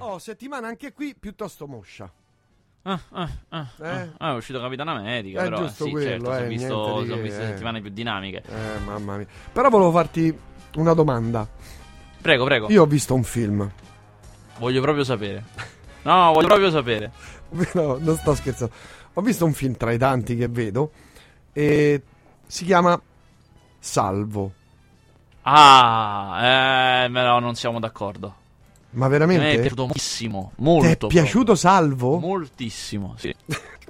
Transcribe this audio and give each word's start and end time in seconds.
Oh, 0.00 0.18
settimana 0.18 0.66
anche 0.66 0.92
qui 0.92 1.14
piuttosto 1.18 1.66
moscia. 1.66 2.10
Ah, 2.82 2.98
ah, 3.10 3.28
ah, 3.50 3.68
Eh? 3.82 3.88
ah. 3.88 4.08
Ah, 4.16 4.32
è 4.32 4.36
uscito 4.36 4.58
Capitano 4.58 4.92
America, 4.92 5.40
È 5.40 5.44
però 5.44 5.58
giusto 5.58 5.84
sì, 5.84 5.90
quello, 5.90 6.08
certo, 6.08 6.34
eh, 6.34 6.44
è 6.44 6.46
visto, 6.48 6.66
di 6.66 7.06
sono 7.08 7.16
che, 7.16 7.22
viste 7.22 7.42
eh. 7.42 7.46
settimane 7.46 7.80
più 7.82 7.90
dinamiche. 7.90 8.42
Eh, 8.46 8.78
mamma 8.84 9.16
mia. 9.18 9.26
Però 9.52 9.68
volevo 9.68 9.90
farti 9.90 10.38
una 10.76 10.94
domanda. 10.94 11.46
Prego, 12.22 12.44
prego. 12.44 12.70
Io 12.70 12.82
ho 12.82 12.86
visto 12.86 13.14
un 13.14 13.22
film. 13.22 13.70
Voglio 14.58 14.80
proprio 14.80 15.04
sapere. 15.04 15.44
No, 16.02 16.32
voglio 16.32 16.46
proprio 16.46 16.70
sapere. 16.70 17.12
No, 17.74 17.98
non 17.98 18.16
sto 18.16 18.34
scherzando. 18.34 18.72
Ho 19.14 19.22
visto 19.22 19.44
un 19.44 19.52
film 19.52 19.76
tra 19.76 19.90
i 19.90 19.98
tanti 19.98 20.36
che 20.36 20.46
vedo. 20.48 20.92
E 21.52 22.00
si 22.46 22.64
chiama 22.64 22.98
Salvo. 23.78 24.52
Ah, 25.42 27.04
eh, 27.04 27.10
però 27.10 27.40
non 27.40 27.54
siamo 27.56 27.80
d'accordo. 27.80 28.34
Ma 28.92 29.06
A 29.06 29.08
me 29.08 29.14
è 29.14 29.18
veramente? 29.18 29.60
piaciuto 29.60 29.82
moltissimo, 29.82 30.52
Ti 30.56 30.62
molto. 30.62 30.86
è 30.88 30.96
proprio. 30.96 31.22
piaciuto 31.22 31.54
Salvo? 31.54 32.18
Moltissimo, 32.18 33.14
sì. 33.18 33.34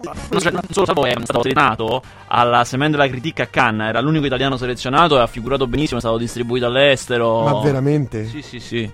Non, 0.02 0.40
cioè, 0.40 0.52
non 0.52 0.62
solo 0.70 0.86
Salvo 0.86 1.04
è 1.04 1.14
stato 1.22 1.40
trinato 1.40 2.02
alla 2.28 2.64
Semaine 2.64 2.92
della 2.96 3.08
Critica 3.08 3.44
a 3.44 3.46
Cannes, 3.46 3.88
era 3.88 4.00
l'unico 4.00 4.26
italiano 4.26 4.56
selezionato 4.56 5.16
e 5.18 5.20
ha 5.22 5.26
figurato 5.26 5.66
benissimo, 5.66 5.98
è 5.98 6.00
stato 6.02 6.18
distribuito 6.18 6.66
all'estero. 6.66 7.42
Ma 7.42 7.60
veramente? 7.60 8.26
Sì, 8.26 8.42
sì, 8.42 8.60
sì. 8.60 8.90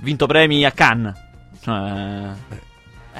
Vinto 0.00 0.26
premi 0.26 0.64
a 0.64 0.70
Cannes. 0.72 1.14
Cioè... 1.62 2.30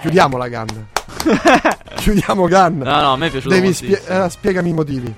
Chiudiamo 0.01 0.37
la 0.37 0.49
Gun. 0.49 0.87
Chiudiamo 1.97 2.47
Gun. 2.49 2.79
No, 2.79 3.01
no, 3.01 3.13
a 3.13 3.17
me 3.17 3.27
è 3.27 3.31
piaciuto 3.31 3.55
Devi 3.55 3.73
spie- 3.73 4.03
eh, 4.07 4.29
spiegami 4.29 4.69
i 4.71 4.73
motivi. 4.75 5.15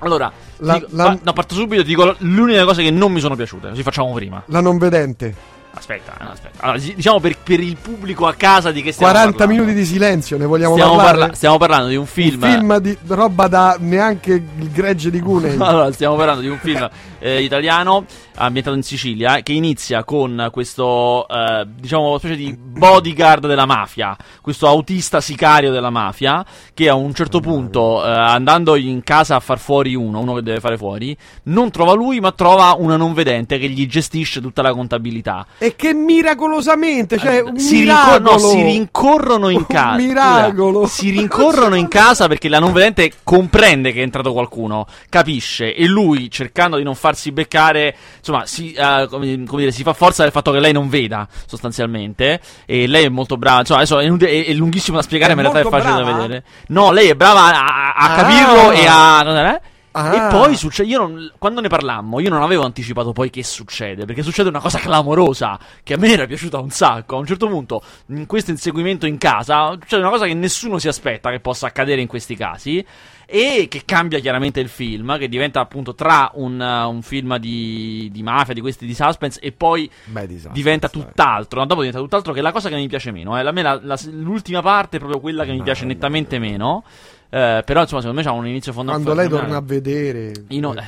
Allora, 0.00 0.30
La- 0.58 0.74
dico- 0.74 0.88
la- 0.90 1.04
pa- 1.04 1.18
no, 1.22 1.32
parto 1.32 1.54
subito 1.54 1.80
e 1.80 1.84
ti 1.84 1.90
dico 1.90 2.14
l'unica 2.18 2.64
cosa 2.64 2.82
che 2.82 2.90
non 2.90 3.12
mi 3.12 3.20
sono 3.20 3.36
piaciute, 3.36 3.68
così 3.70 3.82
facciamo 3.82 4.12
prima. 4.12 4.42
La 4.46 4.60
non 4.60 4.76
vedente. 4.76 5.54
Aspetta, 5.78 6.16
eh, 6.18 6.24
aspetta. 6.30 6.62
Allora, 6.62 6.78
di- 6.78 6.94
diciamo 6.94 7.20
per, 7.20 7.36
per 7.42 7.60
il 7.60 7.76
pubblico 7.76 8.26
a 8.26 8.32
casa 8.34 8.72
di 8.72 8.80
che 8.82 8.92
stiamo 8.92 9.12
40 9.12 9.36
parlando. 9.36 9.62
minuti 9.62 9.78
di 9.78 9.84
silenzio, 9.86 10.38
ne 10.38 10.46
vogliamo 10.46 10.72
stiamo, 10.74 10.96
parlare? 10.96 11.18
parla- 11.18 11.34
stiamo 11.34 11.58
parlando 11.58 11.88
di 11.88 11.96
un 11.96 12.06
film. 12.06 12.42
Un 12.42 12.48
film 12.50 12.78
di 12.78 12.98
roba 13.08 13.46
da 13.46 13.76
neanche 13.78 14.32
il 14.32 14.70
gregge 14.70 15.10
di 15.10 15.20
Cunei. 15.20 15.56
Allora, 15.60 15.92
stiamo 15.92 16.16
parlando 16.16 16.40
di 16.40 16.48
un 16.48 16.58
film 16.58 16.88
eh, 17.26 17.42
italiano 17.42 18.04
ambientato 18.36 18.76
in 18.76 18.82
Sicilia 18.82 19.40
che 19.42 19.52
inizia 19.52 20.04
con 20.04 20.48
questo, 20.52 21.26
eh, 21.28 21.66
diciamo, 21.66 22.10
una 22.10 22.18
specie 22.18 22.36
di 22.36 22.54
bodyguard 22.56 23.46
della 23.46 23.66
mafia, 23.66 24.16
questo 24.40 24.66
autista 24.68 25.20
sicario 25.20 25.72
della 25.72 25.90
mafia, 25.90 26.44
che 26.74 26.88
a 26.88 26.94
un 26.94 27.14
certo 27.14 27.40
punto, 27.40 28.04
eh, 28.04 28.08
andando 28.08 28.76
in 28.76 29.02
casa 29.02 29.36
a 29.36 29.40
far 29.40 29.58
fuori 29.58 29.94
uno, 29.94 30.20
uno 30.20 30.34
che 30.34 30.42
deve 30.42 30.60
fare 30.60 30.76
fuori, 30.76 31.16
non 31.44 31.70
trova 31.70 31.94
lui, 31.94 32.20
ma 32.20 32.32
trova 32.32 32.76
una 32.78 32.96
non 32.96 33.14
vedente 33.14 33.58
che 33.58 33.68
gli 33.68 33.86
gestisce 33.86 34.40
tutta 34.40 34.62
la 34.62 34.72
contabilità. 34.72 35.46
E 35.58 35.74
che 35.76 35.94
miracolosamente, 35.94 37.18
cioè 37.18 37.40
un 37.40 37.58
si, 37.58 37.84
rincor- 37.84 38.20
no, 38.20 38.38
si 38.38 38.62
rincorrono 38.62 39.48
in 39.48 39.66
casa. 39.66 39.96
miracolo. 39.96 40.86
Si 40.86 41.10
rincorrono 41.10 41.74
in 41.74 41.88
casa 41.88 42.28
perché 42.28 42.48
la 42.48 42.58
non 42.58 42.72
vedente 42.72 43.10
comprende 43.22 43.92
che 43.92 44.00
è 44.00 44.02
entrato 44.02 44.32
qualcuno, 44.32 44.86
capisce 45.08 45.74
e 45.74 45.86
lui, 45.86 46.30
cercando 46.30 46.76
di 46.76 46.82
non 46.82 46.94
farsi 46.94 47.15
beccare, 47.32 47.94
insomma, 48.18 48.46
si, 48.46 48.72
eh, 48.72 49.06
come, 49.10 49.44
come 49.44 49.60
dire, 49.62 49.70
si 49.72 49.82
fa 49.82 49.92
forza 49.92 50.22
del 50.22 50.32
fatto 50.32 50.52
che 50.52 50.60
lei 50.60 50.72
non 50.72 50.88
veda, 50.88 51.26
sostanzialmente. 51.46 52.40
E 52.64 52.86
lei 52.86 53.04
è 53.04 53.08
molto 53.08 53.36
brava. 53.36 53.60
Insomma, 53.60 53.80
adesso 53.80 53.98
è, 53.98 54.06
è- 54.10 54.46
è 54.46 54.52
lunghissimo 54.52 54.96
da 54.96 55.02
spiegare, 55.02 55.34
ma 55.34 55.42
in 55.42 55.50
realtà 55.50 55.68
è 55.68 55.70
facile 55.70 55.92
da 55.96 56.02
brava? 56.02 56.22
vedere. 56.22 56.44
No, 56.68 56.90
lei 56.92 57.08
è 57.08 57.14
brava 57.14 57.40
a, 57.44 57.92
a 57.94 58.12
Ah. 58.12 58.14
capirlo 58.16 58.70
e 58.72 58.86
a. 58.86 59.60
Ah. 59.96 60.28
E 60.28 60.30
poi 60.30 60.56
succede. 60.56 60.88
Io 60.90 60.98
non- 60.98 61.32
quando 61.38 61.60
ne 61.60 61.68
parlammo, 61.68 62.20
io 62.20 62.28
non 62.30 62.42
avevo 62.42 62.64
anticipato 62.64 63.12
poi 63.12 63.30
che 63.30 63.42
succede. 63.42 64.04
Perché 64.04 64.22
succede 64.22 64.48
una 64.50 64.60
cosa 64.60 64.78
clamorosa. 64.78 65.58
Che 65.82 65.94
a 65.94 65.96
me 65.96 66.12
era 66.12 66.26
piaciuta 66.26 66.58
un 66.58 66.70
sacco. 66.70 67.16
A 67.16 67.18
un 67.18 67.26
certo 67.26 67.48
punto, 67.48 67.82
in 68.08 68.26
questo 68.26 68.50
inseguimento 68.50 69.06
in 69.06 69.16
casa, 69.18 69.70
succede 69.72 70.02
una 70.02 70.10
cosa 70.10 70.26
che 70.26 70.34
nessuno 70.34 70.78
si 70.78 70.88
aspetta 70.88 71.30
che 71.30 71.40
possa 71.40 71.66
accadere 71.66 72.00
in 72.00 72.06
questi 72.08 72.36
casi. 72.36 72.84
E 73.28 73.66
che 73.68 73.82
cambia 73.84 74.20
chiaramente 74.20 74.60
il 74.60 74.68
film. 74.68 75.18
Che 75.18 75.28
diventa 75.28 75.60
appunto 75.60 75.94
tra 75.94 76.30
un, 76.34 76.60
un 76.60 77.02
film 77.02 77.36
di, 77.38 78.08
di 78.12 78.22
mafia, 78.22 78.54
di 78.54 78.60
questi 78.60 78.86
di 78.86 78.94
suspense, 78.94 79.40
e 79.40 79.50
poi 79.52 79.90
Beh, 80.04 80.26
disastro, 80.26 80.52
diventa 80.52 80.88
tutt'altro. 80.88 81.58
No, 81.60 81.66
dopo 81.66 81.80
diventa 81.80 82.00
tutt'altro, 82.00 82.32
che 82.32 82.38
è 82.38 82.42
la 82.42 82.52
cosa 82.52 82.68
che 82.68 82.76
mi 82.76 82.86
piace 82.86 83.10
meno. 83.10 83.36
eh. 83.36 83.40
A 83.46 83.50
me 83.50 83.62
la- 83.62 83.80
la- 83.82 83.98
l'ultima 84.10 84.62
parte 84.62 84.96
è 84.96 84.98
proprio 85.00 85.20
quella 85.20 85.44
che 85.44 85.52
mi 85.52 85.62
piace 85.62 85.80
Mamma 85.82 85.94
nettamente 85.94 86.38
meno. 86.38 86.84
Eh, 87.28 87.62
però, 87.64 87.80
insomma, 87.82 88.00
secondo 88.00 88.12
me 88.12 88.22
c'ha 88.22 88.32
un 88.32 88.46
inizio 88.46 88.72
fondamentale. 88.72 89.14
Quando 89.14 89.34
lei 89.34 89.40
torna 89.42 89.56
a 89.58 89.62
vedere. 89.64 90.32
No- 90.48 90.74
eh, 90.74 90.84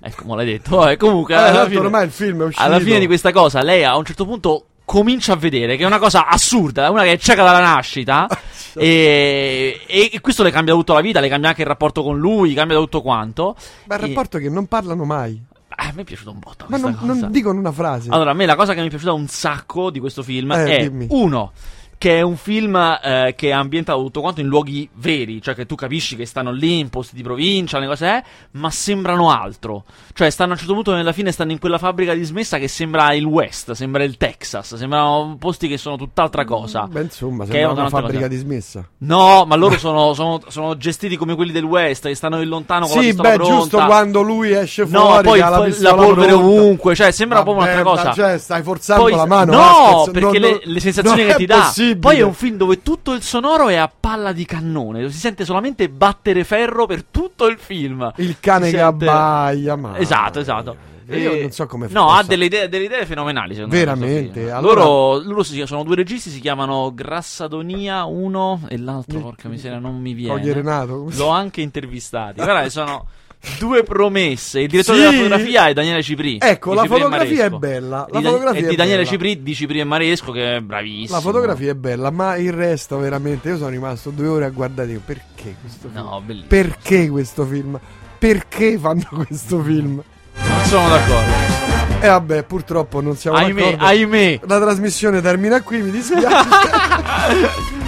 ecco, 0.08 0.24
mo 0.24 0.34
l'hai 0.36 0.46
detto. 0.46 0.76
Vabbè, 0.76 0.96
comunque, 0.96 1.34
Eh, 1.34 1.38
alla, 1.38 1.66
fine, 1.66 1.78
ormai 1.80 2.04
il 2.06 2.10
film 2.12 2.42
è 2.42 2.44
uscito. 2.46 2.62
alla 2.64 2.80
fine 2.80 2.98
di 2.98 3.06
questa 3.06 3.32
cosa, 3.32 3.62
lei 3.62 3.84
a 3.84 3.96
un 3.96 4.04
certo 4.04 4.24
punto 4.24 4.64
comincia 4.84 5.34
a 5.34 5.36
vedere 5.36 5.76
che 5.76 5.84
è 5.84 5.86
una 5.86 5.98
cosa 6.00 6.26
assurda, 6.26 6.90
una 6.90 7.02
che 7.04 7.12
è 7.12 7.18
cieca 7.18 7.42
dalla 7.44 7.60
nascita. 7.60 8.26
e, 8.74 9.80
e- 9.86 10.20
questo 10.20 10.42
le 10.42 10.50
cambia 10.50 10.74
tutta 10.74 10.94
la 10.94 11.00
vita, 11.00 11.20
le 11.20 11.28
cambia 11.28 11.50
anche 11.50 11.62
il 11.62 11.68
rapporto 11.68 12.02
con 12.02 12.18
lui, 12.18 12.54
cambia 12.54 12.76
tutto 12.76 13.02
quanto. 13.02 13.54
Ma 13.86 13.96
il 13.96 14.02
E- 14.04 14.06
rapporto 14.08 14.36
è 14.38 14.40
che 14.40 14.48
non 14.48 14.66
parlano 14.66 15.04
mai. 15.04 15.40
Eh, 15.68 15.86
a 15.86 15.92
me 15.94 16.02
è 16.02 16.04
piaciuto 16.04 16.30
un 16.30 16.38
botto. 16.40 16.64
Ma 16.68 16.76
non, 16.76 16.94
cosa. 16.96 17.06
non 17.12 17.30
dicono 17.30 17.58
una 17.58 17.72
frase. 17.72 18.08
Allora, 18.10 18.32
a 18.32 18.34
me 18.34 18.44
la 18.46 18.56
cosa 18.56 18.74
che 18.74 18.80
mi 18.80 18.86
è 18.86 18.90
piaciuta 18.90 19.12
un 19.12 19.28
sacco 19.28 19.90
di 19.90 20.00
questo 20.00 20.22
film 20.22 20.50
Eh, 20.52 20.64
è 20.76 20.82
dimmi. 20.88 21.06
uno. 21.10 21.52
Che 22.00 22.16
è 22.16 22.22
un 22.22 22.36
film 22.38 22.76
eh, 22.76 23.34
che 23.36 23.48
è 23.48 23.52
ambientato 23.52 24.00
tutto 24.02 24.22
quanto 24.22 24.40
in 24.40 24.46
luoghi 24.46 24.88
veri, 24.94 25.42
cioè 25.42 25.54
che 25.54 25.66
tu 25.66 25.74
capisci 25.74 26.16
che 26.16 26.24
stanno 26.24 26.50
lì 26.50 26.78
in 26.78 26.88
posti 26.88 27.14
di 27.14 27.22
provincia, 27.22 27.78
le 27.78 27.86
cose 27.86 28.06
è, 28.06 28.22
ma 28.52 28.70
sembrano 28.70 29.30
altro. 29.30 29.84
Cioè, 30.14 30.30
stanno 30.30 30.48
a 30.48 30.52
un 30.54 30.58
certo 30.60 30.72
punto, 30.72 30.94
nella 30.94 31.12
fine, 31.12 31.30
stanno 31.30 31.52
in 31.52 31.58
quella 31.58 31.76
fabbrica 31.76 32.14
dismessa 32.14 32.56
che 32.56 32.68
sembra 32.68 33.12
il 33.12 33.26
West, 33.26 33.72
sembra 33.72 34.02
il 34.02 34.16
Texas, 34.16 34.76
sembrano 34.76 35.36
posti 35.38 35.68
che 35.68 35.76
sono 35.76 35.96
tutt'altra 35.96 36.46
cosa. 36.46 36.86
Beh, 36.90 37.02
insomma, 37.02 37.44
sembra 37.44 37.64
una 37.64 37.72
un'altra 37.72 37.98
fabbrica 37.98 38.26
cosa. 38.28 38.34
dismessa. 38.34 38.88
No, 39.00 39.44
ma 39.44 39.56
loro 39.56 39.76
sono, 39.76 40.14
sono- 40.14 40.40
sono 40.48 40.78
gestiti 40.78 41.16
come 41.18 41.34
quelli 41.34 41.52
del 41.52 41.64
West, 41.64 42.06
che 42.06 42.14
stanno 42.14 42.40
in 42.40 42.48
lontano 42.48 42.86
con 42.86 42.96
la 42.96 43.02
Sì, 43.02 43.08
pistola 43.08 43.28
beh, 43.28 43.34
pronta. 43.36 43.54
giusto 43.54 43.76
quando 43.84 44.22
lui 44.22 44.52
esce 44.52 44.86
No, 44.86 45.00
fuori 45.06 45.22
poi 45.28 45.38
la, 45.38 45.50
poi 45.50 45.66
pistola 45.68 45.90
la 45.96 46.02
polvere 46.02 46.32
ovunque, 46.32 46.94
cioè 46.94 47.10
sembra 47.10 47.42
proprio 47.42 47.62
Vabbè, 47.66 47.82
un'altra 47.82 47.92
ma 47.92 48.10
cosa. 48.10 48.14
Cioè, 48.14 48.38
stai 48.38 48.62
forzando 48.62 49.02
Poi- 49.02 49.12
la 49.14 49.26
mano. 49.26 49.52
No, 49.52 49.58
Vasquez, 49.58 50.10
perché 50.12 50.38
non- 50.38 50.50
le, 50.50 50.60
le 50.64 50.80
sensazioni 50.80 51.26
che 51.26 51.34
ti 51.34 51.44
dà. 51.44 51.58
possibile. 51.58 51.88
Poi 51.96 52.18
è 52.18 52.22
un 52.22 52.34
film 52.34 52.56
dove 52.56 52.82
tutto 52.82 53.12
il 53.12 53.22
sonoro 53.22 53.68
è 53.68 53.76
a 53.76 53.90
palla 53.98 54.32
di 54.32 54.44
cannone. 54.44 55.10
Si 55.10 55.18
sente 55.18 55.44
solamente 55.44 55.88
battere 55.88 56.44
ferro 56.44 56.86
per 56.86 57.04
tutto 57.04 57.46
il 57.46 57.58
film. 57.58 58.10
Il 58.16 58.36
cane 58.40 58.66
Si 58.66 58.72
che 58.72 58.78
sente- 58.78 59.04
abbaia, 59.08 59.76
ma 59.76 59.98
Esatto, 59.98 60.40
esatto. 60.40 60.88
Io 61.10 61.32
E- 61.32 61.40
non 61.40 61.50
so 61.50 61.66
come 61.66 61.88
No, 61.90 62.04
possa- 62.04 62.18
ha 62.18 62.22
delle 62.22 62.44
idee, 62.44 62.68
delle 62.68 62.84
idee 62.84 63.04
fenomenali. 63.04 63.54
Secondo 63.54 63.74
Veramente? 63.74 64.44
Me. 64.44 64.50
Allora- 64.50 64.84
Loro, 64.84 65.22
loro 65.24 65.42
si- 65.42 65.60
sono 65.66 65.82
due 65.82 65.96
registi, 65.96 66.30
si 66.30 66.38
chiamano 66.38 66.92
Grassadonia 66.94 68.04
uno 68.04 68.60
e 68.68 68.78
l'altro, 68.78 69.18
porca 69.18 69.48
miseria, 69.48 69.78
non 69.80 70.00
mi 70.00 70.12
viene. 70.12 70.52
Renato. 70.52 71.08
L'ho 71.10 71.28
anche 71.28 71.62
intervistati. 71.62 72.40
Guarda, 72.40 72.68
sono 72.70 73.06
due 73.58 73.82
promesse. 73.82 74.60
Il 74.60 74.68
direttore 74.68 74.98
Sì. 74.98 75.04
della 75.04 75.16
fotografia 75.16 75.68
è 75.68 75.72
Daniele 75.72 76.02
Cipri. 76.02 76.38
Ecco, 76.40 76.70
di 76.70 76.76
la 76.76 76.82
Cipri 76.82 76.96
fotografia 76.98 77.44
è 77.44 77.50
bella. 77.50 78.04
Di 78.06 78.12
La 78.12 78.20
Da- 78.20 78.28
fotografia 78.30 78.66
è 78.66 78.68
di 78.70 78.76
Daniele 78.76 78.98
bella. 78.98 79.10
Cipri, 79.10 79.42
di 79.42 79.54
Cipri 79.54 79.80
e 79.80 79.84
Maresco, 79.84 80.32
che 80.32 80.56
è 80.56 80.60
bravissimo. 80.60 81.14
La 81.16 81.20
fotografia 81.22 81.70
è 81.70 81.74
bella, 81.74 82.10
ma 82.10 82.36
il 82.36 82.52
resto 82.52 82.98
veramente. 82.98 83.48
Io 83.48 83.56
sono 83.56 83.70
rimasto 83.70 84.10
due 84.10 84.26
ore 84.28 84.44
a 84.44 84.50
guardare. 84.50 85.00
Perché 85.04 85.56
questo 85.60 85.88
film? 85.92 86.04
No, 86.04 86.20
bellissimo. 86.24 86.48
Perché 86.48 87.08
questo 87.08 87.44
film? 87.46 87.80
Perché 88.18 88.78
fanno 88.78 89.02
questo 89.26 89.62
film? 89.62 90.02
Non 90.34 90.64
sono 90.64 90.88
d'accordo. 90.88 91.58
E 92.02 92.08
vabbè, 92.08 92.42
purtroppo 92.44 93.00
non 93.02 93.14
siamo 93.16 93.36
Ahimè, 93.36 93.62
d'accordo. 93.62 93.84
ahimè. 93.84 94.40
La 94.46 94.58
trasmissione 94.60 95.20
termina 95.20 95.60
qui, 95.62 95.82
mi 95.82 95.90
dispiace. 95.90 96.28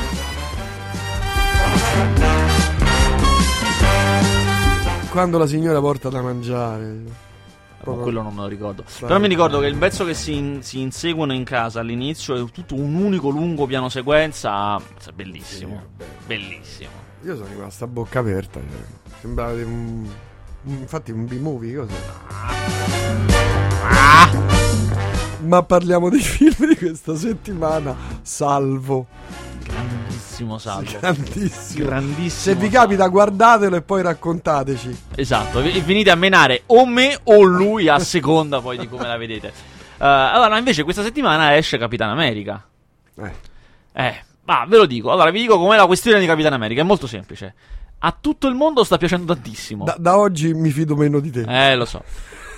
Quando 5.12 5.36
la 5.38 5.46
signora 5.46 5.78
porta 5.80 6.08
da 6.08 6.22
mangiare. 6.22 6.86
Ma 6.86 7.10
Proprio- 7.84 8.02
quello 8.04 8.22
non 8.22 8.34
me 8.34 8.40
lo 8.42 8.46
ricordo. 8.46 8.82
Però 9.00 9.18
mi 9.18 9.28
ricordo 9.28 9.58
che 9.60 9.66
il 9.66 9.76
pezzo 9.76 10.04
che 10.06 10.14
si, 10.14 10.36
in- 10.36 10.62
si 10.62 10.80
inseguono 10.80 11.32
in 11.34 11.44
casa 11.44 11.80
all'inizio 11.80 12.34
è 12.46 12.50
tutto 12.50 12.74
un 12.76 12.94
unico 12.94 13.28
lungo 13.28 13.66
piano 13.66 13.88
sequenza. 13.90 14.76
È 14.78 15.10
bellissimo. 15.14 15.82
Sì, 15.98 16.04
Bellissimo. 16.26 16.90
Io 17.24 17.36
sono 17.36 17.48
rimasto 17.48 17.84
a 17.84 17.86
bocca 17.88 18.20
aperta. 18.20 18.58
cioè, 18.60 19.16
Sembrava 19.20 19.54
di 19.54 19.62
un. 19.62 20.08
Infatti, 20.64 21.10
un 21.10 21.26
B-movie. 21.26 21.76
Cos'è? 21.76 21.94
Ah! 23.88 24.30
Ma 25.44 25.62
parliamo 25.62 26.08
dei 26.08 26.20
film 26.22 26.68
di 26.68 26.76
questa 26.76 27.16
settimana. 27.16 27.94
Salvo. 28.22 29.06
Grandissimo 30.42 30.58
salvo. 30.58 30.98
Grandissimo. 30.98 31.86
Grandissimo. 31.86 32.28
Se 32.28 32.54
vi 32.54 32.68
capita, 32.68 33.06
guardatelo 33.08 33.76
e 33.76 33.82
poi 33.82 34.02
raccontateci. 34.02 35.02
Esatto, 35.14 35.60
e 35.60 35.80
venite 35.80 36.10
a 36.10 36.14
menare 36.14 36.62
o 36.66 36.86
me 36.86 37.18
o 37.24 37.42
lui 37.42 37.88
a 37.88 37.98
seconda 37.98 38.60
poi 38.60 38.78
di 38.78 38.88
come 38.88 39.06
la 39.06 39.16
vedete. 39.16 39.48
Eh, 39.48 39.52
allora, 40.04 40.58
invece, 40.58 40.82
questa 40.82 41.02
settimana 41.02 41.56
esce 41.56 41.78
Capitan 41.78 42.10
America. 42.10 42.64
Eh. 43.16 43.32
Eh, 43.92 44.24
ma 44.44 44.64
ve 44.66 44.76
lo 44.76 44.86
dico. 44.86 45.10
Allora, 45.10 45.30
vi 45.30 45.40
dico 45.40 45.58
com'è 45.58 45.76
la 45.76 45.86
questione 45.86 46.18
di 46.18 46.26
Capitan 46.26 46.52
America. 46.52 46.80
È 46.80 46.84
molto 46.84 47.06
semplice. 47.06 47.54
A 47.98 48.16
tutto 48.20 48.48
il 48.48 48.54
mondo 48.54 48.82
sta 48.82 48.96
piacendo 48.98 49.32
tantissimo. 49.32 49.84
Da, 49.84 49.94
da 49.98 50.18
oggi 50.18 50.52
mi 50.54 50.70
fido 50.70 50.96
meno 50.96 51.20
di 51.20 51.30
te. 51.30 51.44
Eh, 51.46 51.76
lo 51.76 51.84
so. 51.84 52.02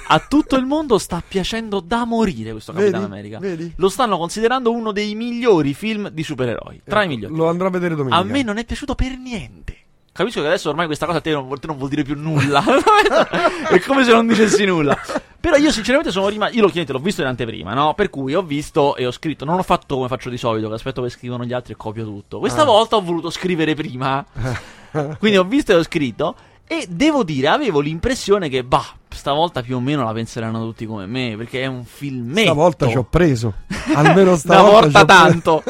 A 0.07 0.19
tutto 0.21 0.57
il 0.57 0.65
mondo 0.67 0.99
sta 0.99 1.23
piacendo 1.27 1.81
da 1.81 2.05
morire 2.05 2.51
questo 2.53 2.73
Capitano 2.73 3.03
Vedi? 3.09 3.13
America. 3.13 3.39
Vedi? 3.39 3.73
Lo 3.77 3.89
stanno 3.89 4.19
considerando 4.19 4.71
uno 4.73 4.93
dei 4.93 5.15
migliori 5.15 5.75
film 5.75 6.09
di 6.11 6.23
supereroi. 6.23 6.83
Tra 6.85 7.01
i 7.01 7.05
Ecco, 7.05 7.15
migliori. 7.15 7.35
Lo 7.37 7.49
andrò 7.49 7.67
a 7.69 7.71
vedere 7.71 7.95
domenica. 7.95 8.21
A 8.21 8.25
me 8.25 8.43
non 8.43 8.59
è 8.59 8.65
piaciuto 8.65 8.95
per 8.95 9.17
niente. 9.17 9.77
Capisco 10.13 10.41
che 10.43 10.47
adesso 10.47 10.69
ormai 10.69 10.87
questa 10.87 11.07
cosa 11.07 11.19
a 11.19 11.21
te 11.21 11.33
non, 11.33 11.49
te 11.59 11.67
non 11.67 11.77
vuol 11.77 11.89
dire 11.89 12.05
più 12.05 12.15
nulla. 12.17 12.63
è 13.69 13.81
come 13.81 14.05
se 14.05 14.13
non 14.13 14.27
dicessi 14.29 14.65
nulla. 14.65 14.97
Però 15.41 15.57
io 15.57 15.73
sinceramente 15.73 16.13
sono 16.13 16.29
rimasto. 16.29 16.55
Io 16.55 16.63
lo 16.63 16.69
chiedete, 16.69 16.93
l'ho 16.93 17.01
visto 17.01 17.21
in 17.23 17.27
anteprima, 17.27 17.75
no? 17.75 17.95
Per 17.95 18.11
cui 18.11 18.35
ho 18.35 18.43
visto 18.43 18.95
e 18.97 19.07
ho 19.07 19.11
scritto. 19.11 19.45
Non 19.45 19.59
ho 19.59 19.63
fatto 19.65 19.97
come 19.97 20.09
faccio 20.09 20.31
di 20.31 20.37
solito, 20.39 20.69
che 20.69 20.75
aspetto 20.75 21.03
che 21.03 21.09
scrivono 21.09 21.45
gli 21.45 21.53
altri 21.53 21.73
e 21.73 21.77
copio 21.77 22.05
tutto. 22.05 22.39
Questa 22.39 22.63
Ah. 22.63 22.67
volta 22.67 22.95
ho 22.97 23.03
voluto 23.03 23.29
scrivere 23.31 23.75
prima. 23.75 24.25
Quindi 25.19 25.37
ho 25.37 25.45
visto 25.45 25.73
e 25.73 25.75
ho 25.75 25.83
scritto. 25.83 26.35
E 26.67 26.87
devo 26.89 27.25
dire, 27.25 27.49
avevo 27.49 27.81
l'impressione 27.81 28.49
che, 28.49 28.63
bah, 28.65 28.87
stavolta 29.15 29.63
più 29.63 29.77
o 29.77 29.81
meno 29.81 30.05
la 30.05 30.13
penseranno 30.13 30.61
tutti 30.61 30.85
come 30.87 31.07
me. 31.07 31.35
Perché 31.37 31.63
è 31.63 31.67
un 31.67 31.85
filmetto. 31.85 32.43
Stavolta 32.53 32.89
ci 32.89 32.97
ho 32.99 33.05
preso. 33.05 33.55
Almeno 33.95 34.31
Una 34.31 34.37
stavolta 34.39 34.81
volta 34.81 35.05
preso. 35.05 35.23
tanto. 35.23 35.63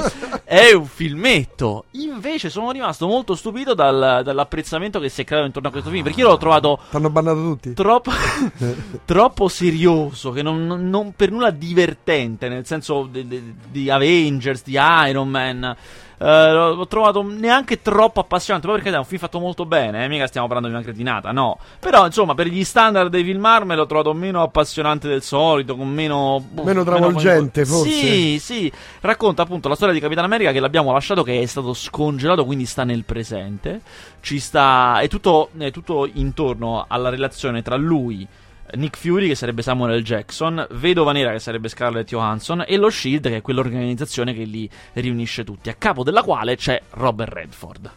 È 0.44 0.73
un 0.73 0.87
filmetto. 0.87 1.85
Invece 1.93 2.50
sono 2.50 2.70
rimasto 2.70 3.06
molto 3.06 3.35
stupito 3.35 3.75
dal- 3.75 4.20
dall'apprezzamento 4.25 5.00
che 5.00 5.08
si 5.08 5.23
è 5.23 5.25
creato 5.25 5.46
intorno 5.46 5.69
a 5.69 5.70
questo 5.73 5.91
film. 5.91 6.02
Perché 6.05 6.20
io 6.20 6.29
l'ho 6.29 6.37
trovato 6.37 6.79
T'hanno 6.91 7.11
bannato 7.11 7.41
tutti? 7.41 7.73
troppo, 7.75 8.11
troppo 9.05 9.49
serioso, 9.49 10.31
che 10.31 10.43
non, 10.43 10.67
non- 10.67 11.12
per 11.17 11.31
nulla 11.31 11.50
divertente, 11.50 12.49
nel 12.49 12.67
senso 12.67 13.08
de- 13.11 13.26
di 13.70 13.91
Avengers, 13.91 14.62
di 14.64 14.76
Iron 15.08 15.29
Man. 15.29 15.76
Eh, 16.19 16.52
l'ho 16.52 16.87
trovato 16.87 17.22
neanche 17.22 17.82
troppo 17.82 18.20
appassionante. 18.20 18.66
Poi 18.66 18.76
perché 18.76 18.94
è 18.94 18.99
un 18.99 19.05
film 19.05 19.20
fatto 19.20 19.38
molto 19.40 19.66
bene, 19.66 20.05
eh, 20.05 20.08
mica 20.08 20.26
stiamo 20.26 20.46
parlando 20.46 20.70
di 20.70 20.75
una 20.76 20.84
cretinata, 20.84 21.32
no. 21.32 21.58
Però, 21.81 22.06
insomma, 22.06 22.34
per 22.34 22.46
gli 22.46 22.64
standard 22.64 23.11
dei 23.11 23.25
film 23.25 23.40
Marvel 23.40 23.76
l'ho 23.76 23.87
trovato 23.87 24.12
meno 24.14 24.43
appassionante 24.43 25.08
del 25.08 25.22
solito, 25.22 25.76
con 25.76 25.88
meno. 25.88 26.44
boh, 26.49 26.62
Meno 26.62 26.84
travolgente, 26.84 27.64
forse. 27.64 27.90
Sì, 27.90 28.38
sì. 28.38 28.72
Racconta 29.00 29.43
appunto 29.43 29.69
la 29.69 29.75
storia 29.75 29.94
di 29.94 30.00
Capitan 30.00 30.25
America 30.25 30.52
che 30.52 30.61
l'abbiamo 30.61 30.93
lasciato 30.93 31.22
che 31.22 31.40
è 31.40 31.46
stato 31.46 31.72
scongelato, 31.75 32.44
quindi 32.44 32.67
sta 32.67 32.84
nel 32.84 33.05
presente. 33.05 33.81
Ci 34.20 34.38
sta. 34.38 35.00
È 35.00 35.08
tutto, 35.08 35.50
è 35.58 35.70
tutto 35.70 36.08
intorno 36.12 36.84
alla 36.88 37.08
relazione 37.08 37.62
tra 37.62 37.76
lui. 37.76 38.26
Nick 38.75 38.96
Fury, 38.99 39.28
che 39.28 39.34
sarebbe 39.34 39.62
Samuel 39.62 40.00
L. 40.00 40.02
Jackson, 40.02 40.66
Vedova 40.72 41.12
Nera, 41.12 41.32
che 41.32 41.38
sarebbe 41.38 41.69
Scarlett 41.69 42.08
Johansson, 42.08 42.64
e 42.66 42.76
lo 42.76 42.90
Shield, 42.90 43.28
che 43.28 43.37
è 43.37 43.43
quell'organizzazione 43.43 44.34
che 44.34 44.44
li 44.44 44.69
riunisce 44.94 45.44
tutti, 45.44 45.69
a 45.69 45.75
capo 45.75 46.02
della 46.02 46.22
quale 46.22 46.56
c'è 46.56 46.81
Robert 46.90 47.32
Redford. 47.32 47.90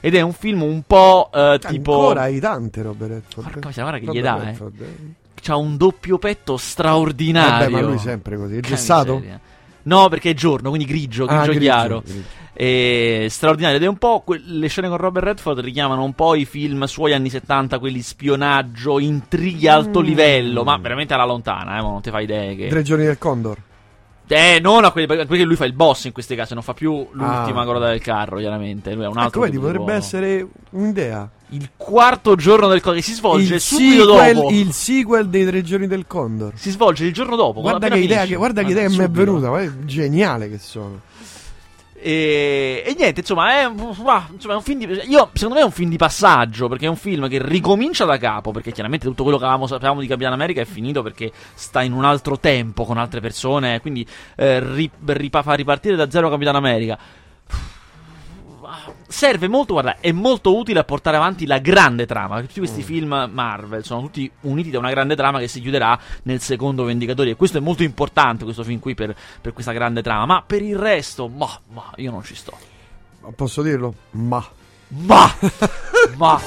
Ed 0.00 0.14
è 0.14 0.20
un 0.20 0.32
film 0.32 0.62
un 0.62 0.82
po' 0.86 1.30
eh, 1.34 1.58
tipo. 1.66 1.92
Ancora 1.92 2.22
hai 2.22 2.40
tante 2.40 2.82
robe 2.82 3.06
Redford. 3.06 3.50
Porca 3.50 3.66
miseria, 3.68 3.90
guarda 3.90 3.98
che 3.98 4.06
Robert 4.06 4.18
gli 4.18 4.22
dà, 4.22 4.42
eh. 4.42 4.44
Redford, 4.46 4.80
eh. 4.80 4.96
C'ha 5.42 5.56
un 5.56 5.76
doppio 5.76 6.18
petto 6.18 6.56
straordinario. 6.56 7.70
Vabbè, 7.70 7.82
ma 7.82 7.88
lui 7.88 7.98
sempre 7.98 8.36
così. 8.36 8.56
È 8.56 8.60
gessato? 8.60 9.22
No, 9.82 10.08
perché 10.08 10.30
è 10.30 10.34
giorno, 10.34 10.68
quindi 10.68 10.86
grigio, 10.86 11.24
grigio, 11.24 11.40
Ah, 11.40 11.44
grigio, 11.44 11.60
chiaro. 11.60 12.02
grigio. 12.04 12.22
E 12.62 13.28
straordinario. 13.30 13.78
Ed 13.78 13.84
è 13.84 13.86
un 13.88 13.96
po'. 13.96 14.20
que- 14.22 14.42
le 14.44 14.68
scene 14.68 14.88
con 14.88 14.98
Robert 14.98 15.24
Redford 15.24 15.60
richiamano 15.60 16.02
un 16.04 16.12
po' 16.12 16.34
i 16.34 16.44
film 16.44 16.84
suoi 16.84 17.14
anni 17.14 17.30
70, 17.30 17.78
quelli 17.78 18.02
spionaggio, 18.02 18.98
intrighi 18.98 19.66
a 19.66 19.76
alto 19.76 20.00
Mm. 20.00 20.04
livello, 20.04 20.62
ma 20.62 20.76
veramente 20.76 21.14
alla 21.14 21.24
lontana, 21.24 21.78
eh, 21.78 21.82
ma 21.82 21.88
non 21.88 22.02
ti 22.02 22.10
fai 22.10 22.24
idee 22.24 22.56
che. 22.56 22.68
Tre 22.68 22.82
giorni 22.82 23.06
del 23.06 23.16
Condor. 23.16 23.56
Eh, 24.26 24.58
non 24.60 24.84
a 24.84 24.90
quelli, 24.92 25.06
perché 25.06 25.42
lui 25.42 25.56
fa 25.56 25.64
il 25.64 25.72
boss 25.72 26.04
in 26.04 26.12
questi 26.12 26.36
casi, 26.36 26.52
non 26.52 26.62
fa 26.62 26.74
più 26.74 26.92
l'ultima 27.12 27.62
Ah. 27.62 27.64
coda 27.64 27.88
del 27.88 28.00
carro, 28.02 28.36
chiaramente. 28.38 28.92
Lui 28.94 29.04
è 29.04 29.06
un 29.06 29.12
Ecco, 29.14 29.20
altro. 29.22 29.40
vedi, 29.40 29.52
tipo 29.54 29.66
di 29.66 29.72
potrebbe 29.72 29.92
ruolo. 29.92 30.04
essere 30.06 30.46
un'idea. 30.70 31.30
Il 31.48 31.70
quarto 31.78 32.36
giorno 32.36 32.68
del 32.68 32.80
co- 32.82 32.92
che 32.92 33.00
si 33.02 33.14
svolge 33.14 33.54
Il 33.54 33.60
subito 33.60 34.04
sequel, 34.14 34.34
dopo. 34.34 34.50
il 34.50 34.72
sequel 34.72 35.28
dei 35.28 35.46
Tre 35.46 35.62
giorni 35.62 35.86
del 35.88 36.06
Condor. 36.06 36.52
Si 36.56 36.70
svolge 36.70 37.06
il 37.06 37.12
giorno 37.14 37.34
dopo. 37.36 37.60
Guarda 37.62 37.88
che 37.88 37.94
idea, 37.96 38.18
finisce. 38.18 38.26
che, 38.28 38.36
guarda 38.36 38.62
che 38.62 38.70
idea 38.70 38.88
mi 38.90 38.98
è 38.98 39.08
venuta, 39.08 39.48
guarda, 39.48 39.72
geniale 39.84 40.48
che 40.50 40.58
sono. 40.58 41.00
E, 42.02 42.82
e 42.86 42.94
niente, 42.96 43.20
insomma, 43.20 43.60
è, 43.60 43.68
insomma, 43.68 44.26
è 44.28 44.54
un 44.54 44.62
film 44.62 44.78
di. 44.78 44.86
Io, 45.08 45.30
secondo 45.34 45.54
me 45.54 45.60
è 45.60 45.64
un 45.64 45.70
film 45.70 45.90
di 45.90 45.96
passaggio. 45.96 46.68
Perché 46.68 46.86
è 46.86 46.88
un 46.88 46.96
film 46.96 47.28
che 47.28 47.38
ricomincia 47.42 48.04
da 48.04 48.16
capo. 48.16 48.50
Perché 48.52 48.72
chiaramente 48.72 49.06
tutto 49.06 49.22
quello 49.22 49.38
che 49.38 49.44
avevamo, 49.44 49.66
sapevamo 49.66 50.00
di 50.00 50.06
Capitan 50.06 50.32
America 50.32 50.60
è 50.60 50.64
finito 50.64 51.02
perché 51.02 51.30
sta 51.54 51.82
in 51.82 51.92
un 51.92 52.04
altro 52.04 52.38
tempo 52.38 52.84
con 52.84 52.98
altre 52.98 53.20
persone. 53.20 53.80
Quindi 53.80 54.06
eh, 54.36 54.60
ri- 54.60 54.90
ripa- 55.04 55.42
fa 55.42 55.54
ripartire 55.54 55.96
da 55.96 56.10
zero 56.10 56.30
Capitan 56.30 56.56
America. 56.56 56.98
Serve 59.06 59.48
molto, 59.48 59.74
guarda, 59.74 59.96
è 60.00 60.12
molto 60.12 60.56
utile 60.56 60.80
a 60.80 60.84
portare 60.84 61.16
avanti 61.16 61.46
la 61.46 61.58
grande 61.58 62.06
trama. 62.06 62.40
Tutti 62.40 62.58
questi 62.58 62.82
film 62.82 63.28
Marvel 63.32 63.84
sono 63.84 64.02
tutti 64.02 64.30
uniti 64.42 64.70
da 64.70 64.78
una 64.78 64.90
grande 64.90 65.16
trama 65.16 65.38
che 65.38 65.48
si 65.48 65.60
chiuderà 65.60 65.98
nel 66.24 66.40
secondo 66.40 66.84
Vendicatori. 66.84 67.30
E 67.30 67.36
questo 67.36 67.58
è 67.58 67.60
molto 67.60 67.82
importante, 67.82 68.44
questo 68.44 68.64
film 68.64 68.78
qui, 68.78 68.94
per, 68.94 69.14
per 69.40 69.52
questa 69.52 69.72
grande 69.72 70.02
trama. 70.02 70.26
Ma 70.26 70.42
per 70.46 70.62
il 70.62 70.76
resto, 70.76 71.28
ma, 71.28 71.48
ma 71.72 71.90
io 71.96 72.10
non 72.10 72.22
ci 72.22 72.34
sto. 72.34 72.56
Posso 73.34 73.62
dirlo? 73.62 73.94
Ma. 74.12 74.44
Ma, 74.88 75.32
ma. 76.16 76.40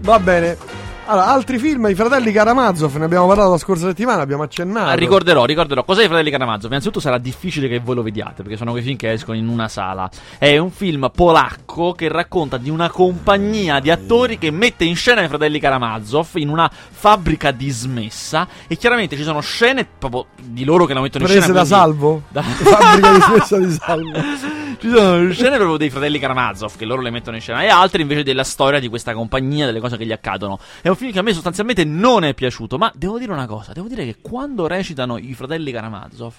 Va 0.00 0.18
bene. 0.18 0.73
Allora, 1.06 1.26
altri 1.26 1.58
film, 1.58 1.86
i 1.90 1.94
fratelli 1.94 2.32
Karamazov, 2.32 2.94
ne 2.96 3.04
abbiamo 3.04 3.26
parlato 3.26 3.50
la 3.50 3.58
scorsa 3.58 3.86
settimana, 3.88 4.22
abbiamo 4.22 4.42
accennato. 4.42 4.88
Ah, 4.88 4.94
ricorderò, 4.94 5.44
ricorderò. 5.44 5.84
Cos'è 5.84 6.04
i 6.04 6.06
Fratelli 6.06 6.30
Karamazov? 6.30 6.68
Innanzitutto 6.70 6.98
sarà 6.98 7.18
difficile 7.18 7.68
che 7.68 7.78
voi 7.78 7.94
lo 7.94 8.02
vediate, 8.02 8.42
perché 8.42 8.56
sono 8.56 8.70
quei 8.70 8.82
film 8.82 8.96
che 8.96 9.12
escono 9.12 9.36
in 9.36 9.46
una 9.46 9.68
sala. 9.68 10.08
È 10.38 10.56
un 10.56 10.70
film 10.70 11.10
polacco 11.14 11.92
che 11.92 12.08
racconta 12.08 12.56
di 12.56 12.70
una 12.70 12.88
compagnia 12.88 13.80
di 13.80 13.90
attori 13.90 14.38
che 14.38 14.50
mette 14.50 14.84
in 14.84 14.96
scena 14.96 15.22
i 15.22 15.28
Fratelli 15.28 15.60
Karamazov 15.60 16.28
in 16.36 16.48
una 16.48 16.70
fabbrica 16.72 17.50
dismessa. 17.50 18.48
E 18.66 18.76
chiaramente 18.78 19.14
ci 19.16 19.24
sono 19.24 19.40
scene 19.40 19.86
proprio 19.98 20.26
di 20.42 20.64
loro 20.64 20.86
che 20.86 20.94
la 20.94 21.02
mettono 21.02 21.24
in 21.24 21.30
Prese 21.30 21.46
scena. 21.52 21.62
da 21.62 21.66
quindi- 21.66 21.84
salvo? 21.84 22.22
Da- 22.28 22.42
Fabbrica 22.42 23.12
di 23.12 23.20
spessa 23.20 23.58
di 23.60 23.70
salvo. 23.72 24.63
Ci 24.78 24.88
sono 24.90 25.32
scene 25.32 25.56
proprio 25.56 25.76
dei 25.76 25.90
fratelli 25.90 26.18
Karamazov 26.18 26.76
che 26.76 26.84
loro 26.84 27.00
le 27.00 27.10
mettono 27.10 27.36
in 27.36 27.42
scena 27.42 27.62
e 27.62 27.68
altre 27.68 28.02
invece 28.02 28.22
della 28.22 28.44
storia 28.44 28.80
di 28.80 28.88
questa 28.88 29.14
compagnia, 29.14 29.66
delle 29.66 29.80
cose 29.80 29.96
che 29.96 30.04
gli 30.04 30.12
accadono. 30.12 30.58
È 30.80 30.88
un 30.88 30.96
film 30.96 31.12
che 31.12 31.18
a 31.18 31.22
me 31.22 31.32
sostanzialmente 31.32 31.84
non 31.84 32.24
è 32.24 32.34
piaciuto, 32.34 32.78
ma 32.78 32.92
devo 32.94 33.18
dire 33.18 33.32
una 33.32 33.46
cosa, 33.46 33.72
devo 33.72 33.88
dire 33.88 34.04
che 34.04 34.16
quando 34.20 34.66
recitano 34.66 35.16
i 35.16 35.34
fratelli 35.34 35.72
Karamazov 35.72 36.34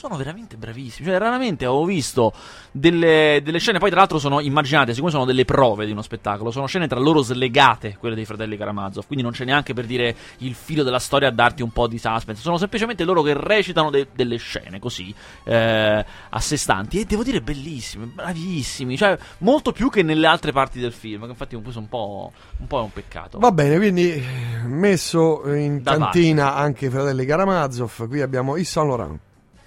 sono 0.00 0.16
veramente 0.16 0.56
bravissimi. 0.56 1.08
Cioè, 1.08 1.18
raramente 1.18 1.66
ho 1.66 1.84
visto 1.84 2.32
delle, 2.72 3.42
delle 3.44 3.58
scene. 3.58 3.78
Poi, 3.78 3.90
tra 3.90 3.98
l'altro, 3.98 4.18
sono 4.18 4.40
immaginate, 4.40 4.94
siccome 4.94 5.10
sono 5.10 5.26
delle 5.26 5.44
prove 5.44 5.84
di 5.84 5.92
uno 5.92 6.00
spettacolo, 6.00 6.50
sono 6.50 6.64
scene 6.66 6.88
tra 6.88 6.98
loro 6.98 7.20
slegate, 7.20 7.98
quelle 7.98 8.14
dei 8.14 8.24
fratelli 8.24 8.56
Karamazov. 8.56 9.04
Quindi 9.06 9.22
non 9.22 9.32
c'è 9.32 9.44
neanche 9.44 9.74
per 9.74 9.84
dire 9.84 10.16
il 10.38 10.54
filo 10.54 10.84
della 10.84 10.98
storia 10.98 11.28
a 11.28 11.30
darti 11.30 11.60
un 11.60 11.70
po' 11.70 11.86
di 11.86 11.98
suspense. 11.98 12.40
Sono 12.40 12.56
semplicemente 12.56 13.04
loro 13.04 13.20
che 13.20 13.34
recitano 13.36 13.90
de- 13.90 14.08
delle 14.14 14.38
scene 14.38 14.78
così 14.78 15.14
eh, 15.44 16.04
a 16.30 16.40
sé 16.40 16.56
stanti. 16.56 17.00
E 17.00 17.04
devo 17.04 17.22
dire, 17.22 17.42
bellissimi, 17.42 18.06
bravissimi. 18.06 18.96
Cioè, 18.96 19.18
molto 19.38 19.72
più 19.72 19.90
che 19.90 20.02
nelle 20.02 20.26
altre 20.26 20.50
parti 20.50 20.80
del 20.80 20.92
film. 20.92 21.24
Che 21.24 21.30
infatti, 21.30 21.56
questo 21.56 21.78
è 21.78 21.82
un 21.82 21.88
po', 21.90 22.32
un 22.56 22.66
po' 22.66 22.82
un 22.82 22.92
peccato. 22.92 23.38
Va 23.38 23.52
bene, 23.52 23.76
quindi 23.76 24.24
messo 24.64 25.42
in 25.54 25.82
Da 25.82 25.98
cantina 25.98 26.54
anche 26.54 26.86
i 26.86 26.90
fratelli 26.90 27.26
Karamazov. 27.26 28.08
Qui 28.08 28.22
abbiamo 28.22 28.56
Yves 28.56 28.70
Saint 28.70 28.88
Laurent. 28.88 29.20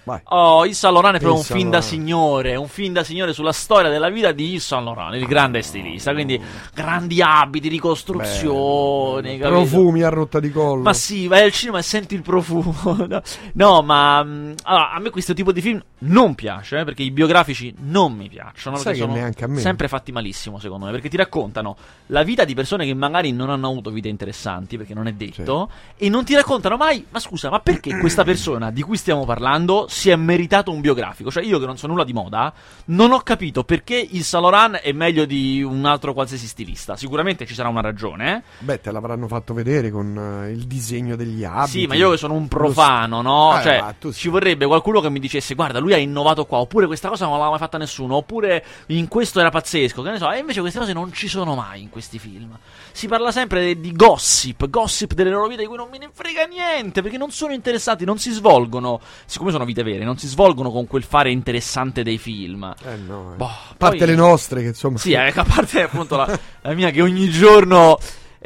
Vai. 0.04 0.20
Oh, 0.24 0.64
Yves 0.64 0.78
Saint 0.78 0.94
Laurent 0.94 1.16
è 1.16 1.18
proprio 1.18 1.40
un 1.40 1.46
film 1.46 1.70
da 1.70 1.80
signore, 1.80 2.56
un 2.56 2.68
film 2.68 2.92
da 2.92 3.02
signore 3.02 3.32
sulla 3.32 3.52
storia 3.52 3.90
della 3.90 4.10
vita 4.10 4.32
di 4.32 4.50
Yves 4.50 4.66
Saint 4.66 4.84
Laurent, 4.84 5.14
il 5.14 5.26
grande 5.26 5.62
stilista. 5.62 6.12
Quindi, 6.12 6.40
grandi 6.74 7.22
abiti, 7.22 7.68
ricostruzioni, 7.68 9.38
capito? 9.38 9.48
Profumi 9.60 10.02
a 10.02 10.08
rotta 10.10 10.40
di 10.40 10.50
collo. 10.50 10.82
Ma 10.82 10.92
sì, 10.92 11.26
vai 11.26 11.42
al 11.42 11.52
cinema 11.52 11.78
e 11.78 11.82
senti 11.82 12.14
il 12.14 12.22
profumo. 12.22 12.72
No, 13.54 13.82
ma 13.82 14.22
mh, 14.22 14.54
allora, 14.64 14.92
a 14.92 14.98
me 14.98 15.10
questo 15.10 15.32
tipo 15.32 15.52
di 15.52 15.60
film 15.60 15.82
non 16.00 16.34
piace, 16.34 16.80
eh, 16.80 16.84
perché 16.84 17.02
i 17.02 17.10
biografici 17.10 17.74
non 17.78 18.12
mi 18.12 18.28
piacciono. 18.28 18.76
Sai 18.76 18.96
sono 18.96 19.14
neanche 19.14 19.44
a 19.44 19.48
me. 19.48 19.60
sempre 19.60 19.88
fatti 19.88 20.12
malissimo, 20.12 20.58
secondo 20.58 20.86
me, 20.86 20.90
perché 20.90 21.08
ti 21.08 21.16
raccontano 21.16 21.76
la 22.06 22.22
vita 22.22 22.44
di 22.44 22.54
persone 22.54 22.84
che 22.84 22.94
magari 22.94 23.32
non 23.32 23.50
hanno 23.50 23.68
avuto 23.68 23.90
vite 23.90 24.08
interessanti, 24.08 24.76
perché 24.76 24.92
non 24.94 25.06
è 25.06 25.12
detto, 25.12 25.70
e 25.96 26.08
non 26.08 26.24
ti 26.24 26.34
raccontano 26.34 26.76
mai, 26.76 27.04
ma 27.08 27.18
scusa, 27.18 27.48
ma 27.50 27.60
perché 27.60 27.96
questa 27.98 28.24
persona 28.24 28.70
di 28.70 28.82
cui 28.82 28.96
stiamo 28.96 29.24
parlando 29.24 29.86
si 29.94 30.10
è 30.10 30.16
meritato 30.16 30.72
un 30.72 30.80
biografico? 30.80 31.30
Cioè, 31.30 31.44
io 31.44 31.60
che 31.60 31.66
non 31.66 31.78
so 31.78 31.86
nulla 31.86 32.02
di 32.02 32.12
moda, 32.12 32.52
non 32.86 33.12
ho 33.12 33.20
capito 33.20 33.62
perché 33.62 33.94
il 33.96 34.26
Laurent 34.32 34.76
è 34.78 34.90
meglio 34.90 35.24
di 35.24 35.62
un 35.62 35.84
altro 35.84 36.12
qualsiasi 36.12 36.48
stilista. 36.48 36.96
Sicuramente 36.96 37.46
ci 37.46 37.54
sarà 37.54 37.68
una 37.68 37.80
ragione, 37.80 38.36
eh? 38.36 38.42
Beh, 38.58 38.80
te 38.80 38.90
l'avranno 38.90 39.28
fatto 39.28 39.54
vedere 39.54 39.92
con 39.92 40.44
eh, 40.46 40.50
il 40.50 40.64
disegno 40.64 41.14
degli 41.14 41.44
abiti. 41.44 41.78
Sì, 41.78 41.86
ma 41.86 41.94
io 41.94 42.10
che 42.10 42.16
sono 42.16 42.34
un 42.34 42.48
profano, 42.48 43.22
no? 43.22 43.56
Eh, 43.56 43.62
cioè, 43.62 43.94
sì. 44.00 44.12
ci 44.12 44.28
vorrebbe 44.28 44.66
qualcuno 44.66 45.00
che 45.00 45.10
mi 45.10 45.20
dicesse: 45.20 45.54
Guarda, 45.54 45.78
lui 45.78 45.92
ha 45.92 45.96
innovato 45.96 46.44
qua, 46.44 46.58
oppure 46.58 46.86
questa 46.86 47.08
cosa 47.08 47.24
non 47.24 47.34
l'aveva 47.34 47.50
mai 47.50 47.60
fatta 47.60 47.78
nessuno, 47.78 48.16
oppure 48.16 48.64
in 48.86 49.06
questo 49.06 49.38
era 49.38 49.50
pazzesco, 49.50 50.02
che 50.02 50.10
ne 50.10 50.18
so. 50.18 50.28
E 50.32 50.38
invece 50.38 50.58
queste 50.58 50.80
cose 50.80 50.92
non 50.92 51.12
ci 51.12 51.28
sono 51.28 51.54
mai 51.54 51.82
in 51.82 51.90
questi 51.90 52.18
film. 52.18 52.58
Si 52.90 53.06
parla 53.06 53.30
sempre 53.30 53.78
di 53.78 53.92
gossip, 53.92 54.68
gossip 54.68 55.12
delle 55.14 55.30
loro 55.30 55.46
vite 55.46 55.62
di 55.62 55.68
cui 55.68 55.76
non 55.76 55.88
me 55.88 55.98
ne 55.98 56.10
frega 56.12 56.46
niente, 56.46 57.00
perché 57.00 57.16
non 57.16 57.30
sono 57.30 57.52
interessanti, 57.52 58.04
non 58.04 58.18
si 58.18 58.32
svolgono, 58.32 59.00
siccome 59.26 59.52
sono 59.52 59.64
vite 59.64 59.82
vere, 59.84 60.04
non 60.04 60.18
si 60.18 60.26
svolgono 60.26 60.72
con 60.72 60.88
quel 60.88 61.04
fare 61.04 61.30
interessante 61.30 62.02
dei 62.02 62.18
film. 62.18 62.74
Eh 62.84 62.96
no. 62.96 63.34
eh. 63.34 63.36
Boh, 63.36 63.44
a 63.46 63.74
parte 63.76 63.98
poi- 63.98 64.06
le 64.08 64.14
nostre, 64.16 64.62
che 64.62 64.68
insomma. 64.68 64.98
Sì, 64.98 65.12
eh, 65.12 65.32
a 65.32 65.44
parte 65.44 65.82
appunto 65.82 66.16
la, 66.16 66.38
la 66.62 66.72
mia 66.74 66.90
che 66.90 67.00
ogni 67.00 67.28
giorno 67.30 67.96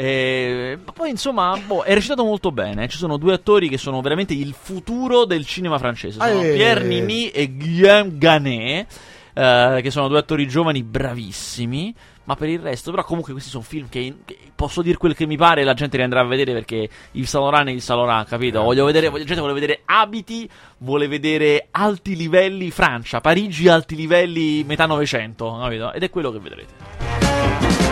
Eh, 0.00 0.78
ma 0.85 0.92
poi 0.92 1.11
insomma, 1.11 1.59
boh, 1.66 1.83
è 1.83 1.92
recitato 1.92 2.23
molto 2.23 2.52
bene. 2.52 2.87
Ci 2.87 2.97
sono 2.97 3.16
due 3.16 3.33
attori 3.33 3.68
che 3.68 3.78
sono 3.78 4.00
veramente 4.00 4.33
il 4.33 4.54
futuro 4.57 5.25
del 5.25 5.45
cinema 5.45 5.76
francese. 5.76 6.21
Sono 6.21 6.40
Eh. 6.40 6.52
Pierre 6.52 6.85
Nimi 6.85 7.30
e 7.30 7.49
Guillaume 7.49 8.16
Ganet, 8.16 8.87
eh, 9.35 9.80
che 9.83 9.90
sono 9.90 10.07
due 10.07 10.18
attori 10.18 10.47
giovani 10.47 10.85
bravissimi. 10.85 11.92
Ma 12.28 12.37
per 12.37 12.50
il 12.50 12.58
resto, 12.58 12.90
però, 12.90 13.02
comunque, 13.04 13.32
questi 13.32 13.49
sono 13.49 13.62
film 13.62 13.88
che, 13.88 14.16
che 14.26 14.37
posso 14.54 14.82
dire 14.82 14.99
quel 14.99 15.14
che 15.16 15.25
mi 15.25 15.38
pare. 15.38 15.64
La 15.64 15.73
gente 15.73 15.97
li 15.97 16.02
andrà 16.02 16.20
a 16.20 16.25
vedere 16.25 16.52
perché 16.52 16.87
il 17.12 17.26
Saloran 17.26 17.68
è 17.68 17.70
il 17.70 17.80
Saloran, 17.80 18.26
capito? 18.26 18.61
Voglio 18.61 18.85
vedere, 18.85 19.08
voglio, 19.08 19.23
la 19.23 19.25
gente 19.25 19.40
vuole 19.40 19.58
vedere 19.58 19.80
abiti, 19.87 20.47
vuole 20.76 21.08
vedere 21.08 21.68
alti 21.70 22.16
livelli 22.16 22.70
Francia, 22.70 23.23
Parigi, 23.23 23.66
alti 23.68 23.97
livelli 23.97 24.62
metà 24.64 24.85
Novecento, 24.85 25.56
capito? 25.58 25.90
Ed 25.94 26.02
è 26.02 26.11
quello 26.11 26.30
che 26.30 26.38
vedrete. 26.38 26.75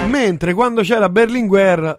Mentre 0.06 0.52
quando 0.52 0.82
c'era 0.82 1.08
Berlinguer, 1.08 1.98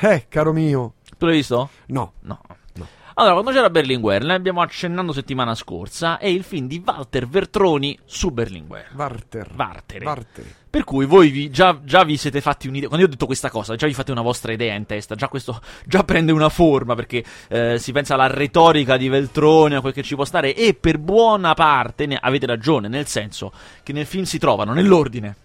eh, 0.00 0.26
caro 0.28 0.52
mio, 0.52 0.94
Tu 1.16 1.26
l'hai 1.26 1.36
visto? 1.36 1.68
no. 1.86 2.14
No. 2.22 2.40
No. 2.74 2.86
Allora, 3.14 3.34
quando 3.34 3.52
c'era 3.52 3.70
Berlinguer, 3.70 4.24
ne 4.24 4.34
abbiamo 4.34 4.62
accennando 4.62 5.12
settimana 5.12 5.54
scorsa, 5.54 6.18
è 6.18 6.26
il 6.26 6.42
film 6.42 6.66
di 6.66 6.82
Walter 6.84 7.28
Vertroni 7.28 7.96
su 8.04 8.30
Berlinguer. 8.30 8.90
Warter. 8.96 9.50
Vartere. 9.54 10.04
Wartere. 10.04 10.57
Per 10.70 10.84
cui 10.84 11.06
voi 11.06 11.30
vi- 11.30 11.50
già, 11.50 11.80
già 11.82 12.04
vi 12.04 12.16
siete 12.18 12.40
fatti 12.42 12.68
un'idea. 12.68 12.88
Quando 12.88 13.04
io 13.06 13.10
ho 13.10 13.14
detto 13.14 13.26
questa 13.26 13.48
cosa, 13.50 13.74
già 13.74 13.86
vi 13.86 13.94
fate 13.94 14.12
una 14.12 14.20
vostra 14.22 14.52
idea 14.52 14.74
in 14.74 14.84
testa. 14.84 15.14
Già 15.14 15.28
questo 15.28 15.60
già 15.86 16.04
prende 16.04 16.30
una 16.32 16.50
forma 16.50 16.94
perché 16.94 17.24
eh, 17.48 17.78
si 17.78 17.92
pensa 17.92 18.14
alla 18.14 18.26
retorica 18.26 18.96
di 18.98 19.08
Veltroni, 19.08 19.74
a 19.76 19.80
quel 19.80 19.92
che 19.94 20.02
ci 20.02 20.14
può 20.14 20.24
stare. 20.24 20.54
E 20.54 20.74
per 20.74 20.98
buona 20.98 21.54
parte 21.54 22.04
ne- 22.06 22.18
avete 22.20 22.44
ragione, 22.46 22.88
nel 22.88 23.06
senso 23.06 23.50
che 23.82 23.92
nel 23.92 24.04
film 24.06 24.24
si 24.24 24.38
trovano 24.38 24.72
nell'ordine 24.74 25.36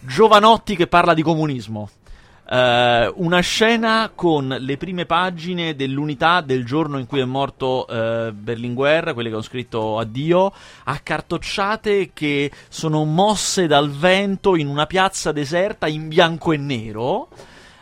Giovanotti 0.00 0.76
che 0.76 0.86
parla 0.86 1.14
di 1.14 1.22
comunismo. 1.22 1.90
Eh, 2.50 3.12
una 3.16 3.40
scena 3.40 4.10
con 4.14 4.56
le 4.58 4.76
prime 4.78 5.04
pagine 5.04 5.76
dell'unità 5.76 6.40
del 6.40 6.64
giorno 6.64 6.98
in 6.98 7.06
cui 7.06 7.20
è 7.20 7.24
morto 7.24 7.86
eh, 7.86 8.32
Berlinguer, 8.32 9.12
quelle 9.12 9.28
che 9.28 9.36
ho 9.36 9.42
scritto 9.42 9.98
addio, 9.98 10.52
accartocciate 10.84 12.10
che 12.14 12.50
sono 12.68 13.04
mosse 13.04 13.66
dal 13.66 13.90
vento 13.90 14.56
in 14.56 14.66
una 14.66 14.86
piazza 14.86 15.30
deserta 15.32 15.86
in 15.88 16.08
bianco 16.08 16.52
e 16.52 16.56
nero. 16.56 17.28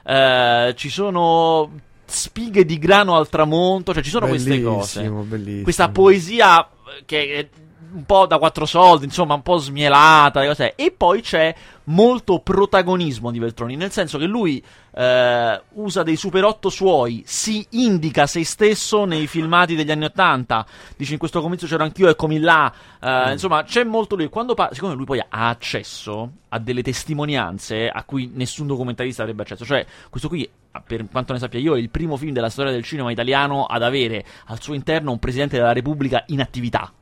Eh, 0.05 0.75
ci 0.77 0.89
sono 0.91 1.71
spighe 2.05 2.65
di 2.65 2.79
grano 2.79 3.17
al 3.17 3.29
tramonto, 3.29 3.93
cioè 3.93 4.03
ci 4.03 4.11
sono 4.11 4.27
queste 4.27 4.63
cose 4.63 5.01
Bellissimo, 5.01 5.23
bellissimo. 5.23 5.63
questa 5.63 5.89
poesia 5.91 6.69
che 7.05 7.35
è 7.35 7.49
un 7.93 8.05
po' 8.05 8.27
da 8.27 8.39
quattro 8.39 8.67
soldi, 8.67 9.05
insomma, 9.05 9.35
un 9.35 9.43
po' 9.43 9.59
smielata. 9.59 10.41
le 10.41 10.49
cose. 10.49 10.75
E 10.75 10.91
poi 10.91 11.21
c'è 11.21 11.55
molto 11.85 12.41
protagonismo 12.41 13.31
di 13.31 13.39
Veltroni, 13.39 13.77
nel 13.77 13.93
senso 13.93 14.19
che 14.19 14.25
lui 14.25 14.63
eh, 14.93 15.63
usa 15.75 16.03
dei 16.03 16.17
super 16.17 16.45
8 16.45 16.69
suoi, 16.69 17.23
si 17.27 17.65
indica 17.71 18.27
se 18.27 18.45
stesso 18.45 19.05
nei 19.05 19.27
filmati 19.27 19.75
degli 19.75 19.91
anni 19.91 20.05
80. 20.05 20.67
Dice 20.97 21.13
in 21.13 21.19
questo 21.19 21.41
comizio 21.41 21.67
c'ero 21.67 21.85
anch'io, 21.85 22.09
eccomi 22.09 22.39
là. 22.41 22.73
Eh, 23.01 23.33
Insomma, 23.33 23.63
c'è 23.65 23.85
molto 23.85 24.17
lui. 24.17 24.29
Quando 24.29 24.55
pa- 24.55 24.71
siccome 24.73 24.95
lui 24.95 25.05
poi 25.05 25.21
ha 25.21 25.49
accesso 25.49 26.31
a 26.49 26.59
delle 26.59 26.83
testimonianze 26.83 27.89
a 27.89 28.03
cui 28.05 28.31
nessun 28.35 28.67
documentarista 28.67 29.23
avrebbe 29.23 29.43
accesso, 29.43 29.65
cioè 29.65 29.85
questo 30.11 30.29
qui, 30.29 30.49
per 30.87 31.07
quanto 31.11 31.33
ne 31.33 31.39
sappia 31.39 31.61
io, 31.61 31.77
è 31.77 31.79
il 31.79 31.91
primo 31.91 32.17
film 32.17 32.33
della 32.33 32.51
storia 32.51 32.73
del 32.73 32.83
cinema 32.85 33.11
italiano 33.11 33.65
ad 33.65 33.83
avere 33.83 34.25
al 34.47 34.61
suo 34.61 34.75
interno 34.75 35.13
un 35.13 35.19
presidente 35.19 35.57
della 35.57 35.73
Repubblica 35.73 36.25
in 36.29 36.41
attività. 36.41 36.93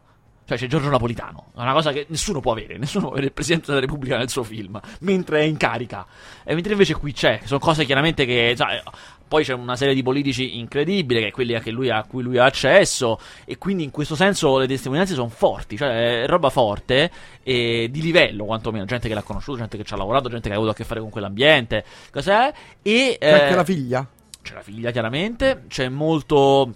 Cioè 0.46 0.58
c'è 0.58 0.66
Giorgio 0.66 0.90
Napolitano, 0.90 1.52
è 1.56 1.60
una 1.60 1.72
cosa 1.72 1.90
che 1.90 2.04
nessuno 2.08 2.40
può 2.40 2.52
avere, 2.52 2.76
nessuno 2.76 3.04
può 3.04 3.12
avere 3.12 3.26
il 3.28 3.32
Presidente 3.32 3.68
della 3.68 3.80
Repubblica 3.80 4.18
nel 4.18 4.28
suo 4.28 4.42
film, 4.42 4.78
mentre 5.00 5.40
è 5.40 5.44
in 5.44 5.56
carica. 5.56 6.06
E 6.44 6.52
mentre 6.52 6.72
invece 6.72 6.94
qui 6.94 7.12
c'è, 7.12 7.40
sono 7.44 7.58
cose 7.58 7.86
chiaramente 7.86 8.26
che... 8.26 8.52
sai, 8.54 8.80
poi 9.26 9.42
c'è 9.42 9.54
una 9.54 9.74
serie 9.74 9.94
di 9.94 10.02
politici 10.02 10.58
incredibili, 10.58 11.20
che 11.20 11.28
è 11.28 11.30
quelli 11.30 11.58
lui 11.70 11.88
a 11.88 12.04
cui 12.04 12.22
lui 12.22 12.36
ha 12.36 12.44
accesso, 12.44 13.18
e 13.46 13.56
quindi 13.56 13.84
in 13.84 13.90
questo 13.90 14.14
senso 14.14 14.58
le 14.58 14.66
testimonianze 14.66 15.14
sono 15.14 15.30
forti, 15.30 15.78
cioè 15.78 16.22
è 16.22 16.26
roba 16.26 16.50
forte, 16.50 17.10
e 17.42 17.88
di 17.90 18.02
livello 18.02 18.44
quantomeno, 18.44 18.84
gente 18.84 19.08
che 19.08 19.14
l'ha 19.14 19.22
conosciuto, 19.22 19.58
gente 19.58 19.78
che 19.78 19.84
ci 19.84 19.94
ha 19.94 19.96
lavorato, 19.96 20.28
gente 20.28 20.48
che 20.48 20.54
ha 20.54 20.58
avuto 20.58 20.72
a 20.72 20.74
che 20.74 20.84
fare 20.84 21.00
con 21.00 21.08
quell'ambiente, 21.08 21.84
cos'è? 22.12 22.52
E... 22.82 23.16
C'è 23.18 23.30
anche 23.30 23.48
eh, 23.48 23.54
la 23.54 23.64
figlia? 23.64 24.08
c'è 24.44 24.54
la 24.54 24.62
figlia 24.62 24.90
chiaramente, 24.92 25.64
c'è 25.68 25.88
molto 25.88 26.74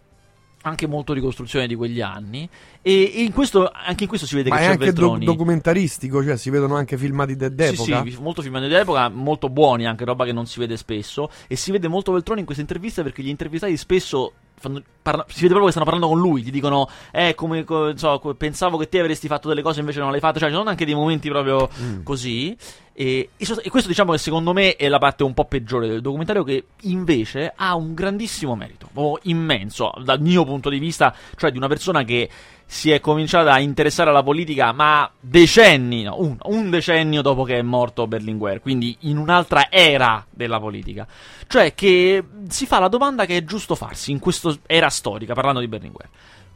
anche 0.68 0.86
molto 0.86 1.12
ricostruzione 1.12 1.66
di 1.66 1.74
quegli 1.74 2.00
anni 2.00 2.48
e, 2.82 3.12
e 3.14 3.22
in 3.22 3.32
questo, 3.32 3.70
anche 3.72 4.04
in 4.04 4.08
questo 4.08 4.26
si 4.26 4.34
vede 4.36 4.50
Ma 4.50 4.56
che 4.56 4.62
è 4.62 4.64
c'è 4.66 4.72
anche 4.72 4.84
do- 4.92 5.00
Veltroni. 5.00 5.24
documentaristico, 5.24 6.22
cioè 6.22 6.36
si 6.36 6.50
vedono 6.50 6.76
anche 6.76 6.96
filmati 6.96 7.34
de- 7.36 7.54
d'epoca. 7.54 8.02
Sì, 8.04 8.10
sì, 8.12 8.18
molto 8.20 8.42
filmati 8.42 8.68
d'epoca, 8.68 9.08
molto 9.08 9.48
buoni, 9.48 9.86
anche 9.86 10.04
roba 10.04 10.24
che 10.24 10.32
non 10.32 10.46
si 10.46 10.58
vede 10.60 10.76
spesso. 10.76 11.30
E 11.46 11.56
si 11.56 11.70
vede 11.72 11.88
molto 11.88 12.12
Veltroni 12.12 12.40
in 12.40 12.44
queste 12.46 12.62
interviste 12.62 13.02
perché 13.02 13.22
gli 13.22 13.28
intervistati 13.28 13.76
spesso. 13.76 14.32
fanno- 14.60 14.82
parla- 15.02 15.24
si 15.28 15.42
vede 15.42 15.54
proprio 15.54 15.66
che 15.66 15.70
stanno 15.70 15.84
parlando 15.84 16.08
con 16.08 16.18
lui. 16.18 16.42
Gli 16.42 16.50
dicono: 16.50 16.88
Eh, 17.12 17.34
come 17.36 17.62
co- 17.64 17.96
so, 17.96 18.18
pensavo 18.36 18.76
che 18.76 18.88
te 18.88 18.98
avresti 18.98 19.28
fatto 19.28 19.48
delle 19.48 19.62
cose, 19.62 19.78
invece 19.80 20.00
non 20.00 20.08
le 20.08 20.16
hai 20.16 20.20
fatte. 20.20 20.38
Cioè, 20.40 20.48
ci 20.48 20.54
sono 20.56 20.68
anche 20.68 20.84
dei 20.84 20.94
momenti 20.94 21.28
proprio 21.28 21.68
Mm. 21.80 22.02
così. 22.02 22.56
E, 23.00 23.30
e 23.36 23.70
questo, 23.70 23.86
diciamo, 23.86 24.10
che 24.10 24.18
secondo 24.18 24.52
me 24.52 24.74
è 24.74 24.88
la 24.88 24.98
parte 24.98 25.22
un 25.22 25.32
po' 25.32 25.44
peggiore 25.44 25.86
del 25.86 26.00
documentario, 26.00 26.42
che 26.42 26.64
invece 26.80 27.52
ha 27.54 27.76
un 27.76 27.94
grandissimo 27.94 28.56
merito, 28.56 28.90
immenso, 29.22 29.92
dal 30.02 30.20
mio 30.20 30.44
punto 30.44 30.68
di 30.68 30.80
vista, 30.80 31.14
cioè 31.36 31.52
di 31.52 31.58
una 31.58 31.68
persona 31.68 32.02
che 32.02 32.28
si 32.66 32.90
è 32.90 32.98
cominciata 32.98 33.52
a 33.52 33.60
interessare 33.60 34.10
alla 34.10 34.24
politica, 34.24 34.72
ma 34.72 35.08
decenni, 35.20 36.02
no, 36.02 36.16
un, 36.18 36.38
un 36.42 36.70
decennio 36.70 37.22
dopo 37.22 37.44
che 37.44 37.58
è 37.58 37.62
morto 37.62 38.08
Berlinguer, 38.08 38.60
quindi 38.60 38.96
in 39.02 39.16
un'altra 39.16 39.70
era 39.70 40.26
della 40.28 40.58
politica. 40.58 41.06
Cioè 41.46 41.74
che 41.74 42.24
si 42.48 42.66
fa 42.66 42.80
la 42.80 42.88
domanda 42.88 43.26
che 43.26 43.36
è 43.36 43.44
giusto 43.44 43.76
farsi 43.76 44.10
in 44.10 44.18
questa 44.18 44.52
era 44.66 44.88
storica, 44.88 45.34
parlando 45.34 45.60
di 45.60 45.68
Berlinguer. 45.68 46.08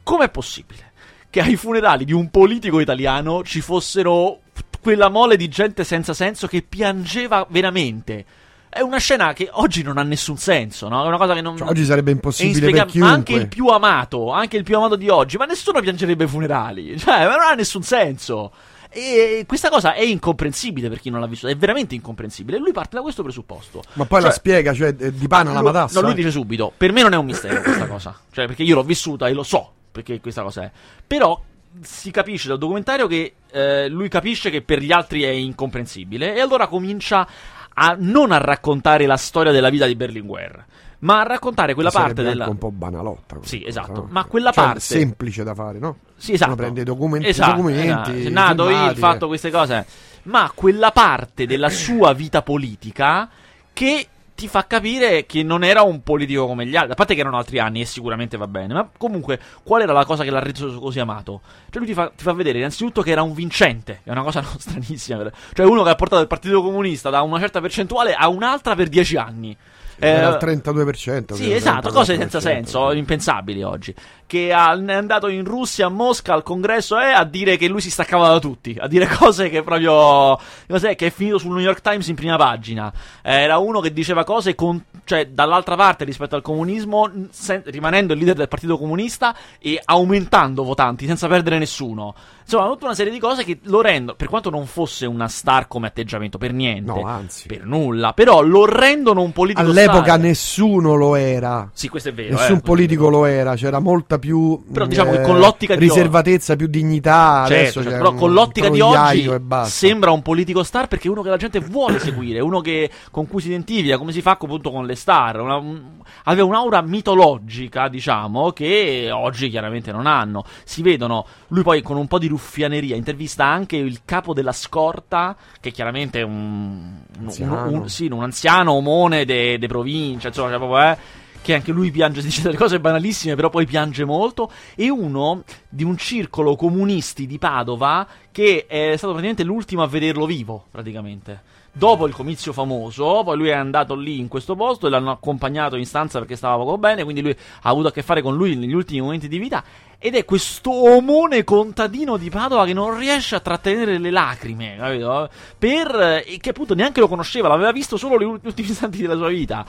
Com'è 0.03 0.29
possibile 0.29 0.91
che 1.31 1.41
ai 1.41 1.55
funerali 1.55 2.05
di 2.05 2.13
un 2.13 2.31
politico 2.31 2.81
italiano 2.81 3.45
ci 3.45 3.61
fossero 3.61 4.42
quella 4.83 5.09
mole 5.09 5.37
di 5.37 5.49
gente 5.49 5.85
senza 5.85 6.13
senso 6.13 6.47
che 6.47 6.63
piangeva 6.63 7.47
veramente? 7.49 8.25
È 8.69 8.81
una 8.81 8.99
scena 8.99 9.33
che 9.35 9.49
oggi 9.53 9.83
non 9.83 9.99
ha 9.99 10.03
nessun 10.03 10.39
senso, 10.39 10.89
no? 10.89 11.05
È 11.05 11.07
una 11.07 11.19
cosa 11.19 11.35
che 11.35 11.43
non. 11.43 11.57
Cioè, 11.57 11.69
oggi 11.69 11.85
sarebbe 11.85 12.11
impossibile 12.11 12.71
per 12.71 12.87
chiunque. 12.87 13.01
Ma 13.01 13.11
anche 13.11 13.35
il 13.35 13.47
più 13.47 13.67
amato, 13.67 14.31
anche 14.31 14.57
il 14.57 14.65
più 14.65 14.77
amato 14.77 14.97
di 14.97 15.09
oggi, 15.09 15.37
ma 15.37 15.45
nessuno 15.45 15.81
piangerebbe 15.81 16.25
ai 16.25 16.29
funerali. 16.29 16.99
Cioè, 16.99 17.27
ma 17.27 17.37
non 17.37 17.47
ha 17.51 17.55
nessun 17.55 17.83
senso. 17.83 18.51
E 18.89 19.45
questa 19.47 19.69
cosa 19.69 19.95
è 19.95 20.03
incomprensibile 20.03 20.89
per 20.89 21.01
chi 21.01 21.09
non 21.11 21.21
l'ha 21.21 21.27
visto, 21.27 21.49
è 21.49 21.57
veramente 21.57 21.95
incomprensibile. 21.95 22.57
E 22.57 22.61
lui 22.61 22.73
parte 22.73 22.97
da 22.97 23.03
questo 23.03 23.23
presupposto. 23.23 23.83
Ma 23.95 24.05
poi 24.05 24.21
Cioè, 24.21 24.29
la 24.29 24.35
spiega, 24.35 24.73
cioè 24.75 24.95
eh, 24.99 25.13
di 25.13 25.29
pana 25.29 25.53
la 25.53 25.61
lui- 25.61 25.73
matassa. 25.73 26.01
No, 26.01 26.07
lui 26.07 26.13
eh. 26.13 26.17
dice 26.17 26.31
subito: 26.31 26.73
Per 26.77 26.93
me 26.93 27.03
non 27.03 27.13
è 27.13 27.17
un 27.17 27.27
mistero 27.27 27.61
questa 27.63 27.87
cosa. 27.87 28.19
Cioè, 28.33 28.47
perché 28.47 28.63
io 28.63 28.75
l'ho 28.75 28.83
vissuta 28.83 29.29
e 29.29 29.33
lo 29.35 29.43
so 29.43 29.73
perché 29.93 30.19
questa 30.21 30.43
cosa 30.43 30.63
è. 30.63 30.71
Però 31.07 31.41
si 31.81 32.11
capisce 32.11 32.49
dal 32.49 32.59
documentario 32.59 33.07
che 33.07 33.35
eh, 33.51 33.89
lui 33.89 34.09
capisce 34.09 34.51
che 34.51 34.63
per 34.63 34.81
gli 34.81 34.93
altri 34.93 35.23
è 35.23 35.31
incomprensibile. 35.31 36.35
E 36.35 36.41
allora 36.41 36.67
comincia 36.67 37.27
a 37.75 37.97
non 37.99 38.33
a 38.33 38.39
raccontare 38.39 39.07
la 39.07 39.17
storia 39.17 39.53
della 39.53 39.71
vita 39.71 39.87
di 39.87 39.95
Berlinguer, 39.97 40.65
ma 41.01 41.21
a 41.21 41.25
raccontare 41.25 41.75
quella 41.75 41.91
parte 41.91 42.23
della. 42.23 42.45
anche 42.45 42.51
un 42.51 42.59
po' 42.59 42.71
banalotta. 42.71 43.39
Sì, 43.43 43.59
cosa, 43.59 43.69
esatto. 43.69 43.93
no? 44.03 44.07
Ma 44.11 44.25
quella 44.25 44.51
Cioè, 44.53 44.65
parte- 44.65 44.81
semplice 44.81 45.43
da 45.43 45.55
fare, 45.55 45.79
no? 45.79 45.97
Sì, 46.17 46.33
esatto. 46.35 46.53
Uno 46.53 46.61
prende 46.61 46.81
i 46.83 46.85
documenti, 46.85 47.27
Esatto, 47.29 47.51
documenti 47.57 48.11
esatto. 48.21 48.31
nato 48.31 48.67
filmati, 48.67 48.99
fatto 48.99 49.27
queste 49.27 49.51
cose. 49.51 49.87
Ma 50.25 50.51
quella 50.55 50.93
parte 50.93 51.47
della 51.47 51.69
sua 51.71 52.13
vita 52.13 52.43
politica 52.43 53.29
che 53.73 54.07
ti 54.35 54.49
fa 54.49 54.67
capire 54.67 55.27
che 55.27 55.43
non 55.43 55.63
era 55.63 55.83
un 55.83 56.03
politico 56.03 56.47
come 56.47 56.67
gli 56.67 56.75
altri. 56.75 56.93
A 56.93 56.95
parte 56.95 57.15
che 57.15 57.21
erano 57.21 57.37
altri 57.37 57.59
anni 57.59 57.81
e 57.83 57.85
sicuramente 57.85 58.37
va 58.37 58.47
bene. 58.47 58.75
Ma 58.75 58.89
comunque, 58.99 59.39
qual 59.63 59.83
era 59.83 59.93
la 59.93 60.05
cosa 60.05 60.25
che 60.25 60.31
l'ha 60.31 60.41
reso 60.41 60.79
così 60.79 60.99
amato? 61.01 61.41
Cioè, 61.71 61.79
lui 61.79 61.87
ti 61.87 61.95
fa, 61.95 62.11
ti 62.17 62.23
fa 62.25 62.33
vedere 62.33 62.59
innanzitutto 62.59 63.03
che 63.03 63.11
era 63.11 63.23
un 63.23 63.35
vincente. 63.35 64.01
È 64.03 64.11
una 64.11 64.23
cosa 64.23 64.41
non 64.45 64.59
stranissima. 64.59 65.31
Cioè, 65.53 65.67
uno 65.67 65.83
che 65.83 65.91
ha 65.91 65.95
portato 65.95 66.23
il 66.23 66.29
Partito 66.29 66.63
Comunista 66.63 67.11
da 67.11 67.23
una 67.23 67.39
certa 67.39 67.61
percentuale 67.61 68.15
a 68.15 68.29
un'altra 68.29 68.75
per 68.75 68.89
dieci 68.89 69.17
anni. 69.17 69.57
Era 69.99 70.21
Eh, 70.21 70.25
al 70.25 70.39
32%. 70.41 71.35
sì, 71.35 71.53
esatto, 71.53 71.91
34%. 71.91 71.93
cose 71.93 72.17
senza 72.17 72.41
senso, 72.41 72.93
impensabili 72.93 73.63
oggi. 73.63 73.95
Che 74.33 74.49
è 74.49 74.53
andato 74.53 75.29
in 75.29 75.45
Russia, 75.45 75.85
a 75.85 75.89
Mosca, 75.91 76.33
al 76.33 76.43
congresso 76.43 76.99
e 76.99 77.11
a 77.11 77.23
dire 77.23 77.59
che 77.59 77.69
lui 77.69 77.83
si 77.83 77.91
staccava 77.91 78.29
da 78.29 78.39
tutti, 78.39 78.75
a 78.81 78.89
dire 78.89 79.07
cose 79.15 79.51
che 79.51 79.63
proprio. 79.63 80.39
Cos'è? 80.67 80.97
Che 80.97 81.09
è 81.09 81.11
finito 81.11 81.37
sul 81.37 81.51
New 81.51 81.61
York 81.61 81.83
Times 81.83 82.07
in 82.07 82.15
prima 82.15 82.37
pagina. 82.39 82.91
Era 83.21 83.59
uno 83.59 83.81
che 83.81 83.93
diceva 83.93 84.25
cose 84.25 84.55
con, 84.55 84.83
cioè, 85.05 85.27
dall'altra 85.27 85.77
parte 85.77 86.07
rispetto 86.07 86.35
al 86.35 86.41
comunismo, 86.41 87.11
sen- 87.29 87.61
rimanendo 87.67 88.15
il 88.15 88.21
leader 88.21 88.37
del 88.37 88.49
Partito 88.49 88.79
Comunista 88.79 89.37
e 89.59 89.79
aumentando 89.85 90.65
votanti 90.65 91.05
senza 91.07 91.29
perdere 91.29 91.59
nessuno. 91.59 92.15
Insomma, 92.43 92.67
tutta 92.67 92.87
una 92.87 92.95
serie 92.95 93.13
di 93.13 93.19
cose 93.19 93.45
che 93.45 93.59
lo 93.65 93.81
rendono, 93.81 94.17
per 94.17 94.29
quanto 94.29 94.51
non 94.51 94.67
fosse 94.67 95.07
una 95.07 95.29
star 95.29 95.69
come 95.69 95.87
atteggiamento, 95.89 96.39
per 96.39 96.53
niente. 96.53 96.91
No, 96.91 97.07
anzi. 97.07 97.47
Per 97.47 97.65
nulla, 97.65 98.15
però 98.15 98.43
lo 98.43 98.65
rendono 98.65 99.23
un 99.23 99.33
politico 99.33 99.67
All'epoca 99.67 100.03
star. 100.05 100.21
nessuno 100.21 100.95
lo 100.95 101.15
era. 101.15 101.69
Sì, 101.73 101.89
questo 101.89 102.09
è 102.09 102.13
vero. 102.13 102.37
Nessun 102.37 102.57
eh. 102.57 102.61
politico 102.61 103.09
lo 103.09 103.27
era, 103.27 103.55
c'era 103.55 103.79
molta 103.79 104.19
più 104.23 104.63
Però 104.73 104.87
diciamo 104.87 105.11
che 105.11 105.23
con 105.23 105.39
l'ottica 105.41 105.75
di 105.75 105.81
riservatezza, 105.81 106.55
più 106.55 106.69
dignità. 106.69 107.45
Certo, 107.49 107.73
certo, 107.83 107.91
c'è 107.91 107.97
però 107.97 108.11
un 108.13 108.17
con 108.17 108.33
l'ottica 108.33 108.69
di 108.69 108.81
oggi 108.81 109.29
sembra 109.65 110.13
un 110.13 110.23
politico 110.23 110.63
star 110.63 110.87
perché 110.87 111.09
è 111.09 111.11
uno 111.11 111.23
che 111.23 111.29
la 111.29 111.37
gente 111.37 111.59
vuole 111.59 111.99
seguire, 111.99 112.39
uno 112.41 112.61
che, 112.61 112.89
con 113.11 113.27
cui 113.27 113.41
si 113.41 113.49
identifica, 113.49 113.99
come 113.99 114.13
si 114.13 114.23
fa 114.23 114.33
appunto 114.41 114.71
con 114.71 114.87
le 114.87 114.95
star. 114.95 115.41
Una- 115.41 115.57
un- 115.57 115.83
aveva 116.25 116.47
un'aura 116.47 116.81
mitologica, 116.83 117.89
diciamo, 117.89 118.53
che 118.53 119.09
oggi 119.13 119.49
chiaramente 119.51 119.91
non 119.91 120.07
hanno. 120.07 120.45
Si 120.63 120.83
vedono, 120.83 121.27
lui 121.49 121.63
poi 121.65 121.83
con 121.83 121.97
un 121.97 122.07
po' 122.07 122.19
di 122.21 122.29
ruffianeria 122.29 122.95
intervista 122.95 123.45
anche 123.45 123.77
il 123.77 124.03
capo 124.05 124.33
della 124.33 124.53
scorta, 124.53 125.35
che 125.61 125.73
chiaramente 125.73 126.21
è 126.21 126.23
un, 126.23 127.01
un, 127.19 127.25
Anziano. 127.25 127.71
un- 127.71 127.89
sì, 127.89 128.07
un 128.07 128.23
anziano 128.23 128.73
omone 128.73 129.25
de, 129.25 129.59
de 129.59 129.67
provincia, 129.67 130.29
insomma, 130.29 130.51
cioè 130.51 130.59
proprio, 130.59 130.81
eh, 130.83 130.97
che 131.43 131.55
anche 131.55 131.73
lui 131.73 131.91
piange, 131.91 132.23
dice 132.23 132.43
delle 132.43 132.57
cose 132.57 132.81
banalissime, 132.81 133.35
però 133.35 133.51
poi 133.51 133.67
piange 133.67 134.05
molto, 134.05 134.51
e 134.75 134.89
uno 134.89 135.43
di 135.69 135.85
un 135.85 135.99
circolo 135.99 136.57
comunisti 136.57 137.27
di 137.27 137.39
Padova 137.39 138.07
che 138.31 138.65
è 138.67 138.95
stato 138.97 139.13
praticamente 139.13 139.45
l'ultimo 139.45 139.83
a 139.83 139.87
vederlo 139.87 140.25
vivo, 140.25 140.67
praticamente. 140.71 141.51
Dopo 141.75 142.07
il 142.07 142.13
comizio 142.13 142.53
famoso, 142.53 143.23
poi 143.25 143.37
lui 143.37 143.49
è 143.49 143.55
andato 143.55 143.95
lì 143.95 144.19
in 144.19 144.29
questo 144.29 144.55
posto 144.55 144.87
e 144.87 144.91
l'hanno 144.91 145.11
accompagnato 145.11 145.77
in 145.77 145.87
stanza 145.87 146.19
perché 146.19 146.37
stava 146.37 146.63
poco 146.63 146.77
bene, 146.77 147.03
quindi 147.03 147.23
lui 147.23 147.31
ha 147.31 147.71
avuto 147.71 147.89
a 147.89 147.93
che 147.93 148.03
fare 148.03 148.21
con 148.21 148.37
lui 148.37 148.57
negli 148.57 148.75
ultimi 148.75 149.01
momenti 149.01 149.27
di 149.27 149.39
vita. 149.39 149.65
Ed 150.05 150.17
è 150.17 150.25
questo 150.25 150.73
omone 150.73 151.45
contadino 151.45 152.17
di 152.17 152.29
Padova 152.29 152.65
che 152.65 152.73
non 152.73 152.99
riesce 152.99 153.37
a 153.37 153.41
trattenere 153.41 153.99
le 153.99 154.11
lacrime, 154.11 154.75
capito? 154.77 155.31
Per, 155.57 156.25
e 156.27 156.39
che 156.41 156.51
appunto 156.51 156.75
neanche 156.75 156.99
lo 156.99 157.07
conosceva, 157.07 157.47
l'aveva 157.47 157.71
visto 157.71 157.97
solo 157.97 158.19
gli 158.19 158.25
ultimi 158.25 158.69
istanti 158.69 159.01
della 159.01 159.15
sua 159.15 159.29
vita. 159.29 159.65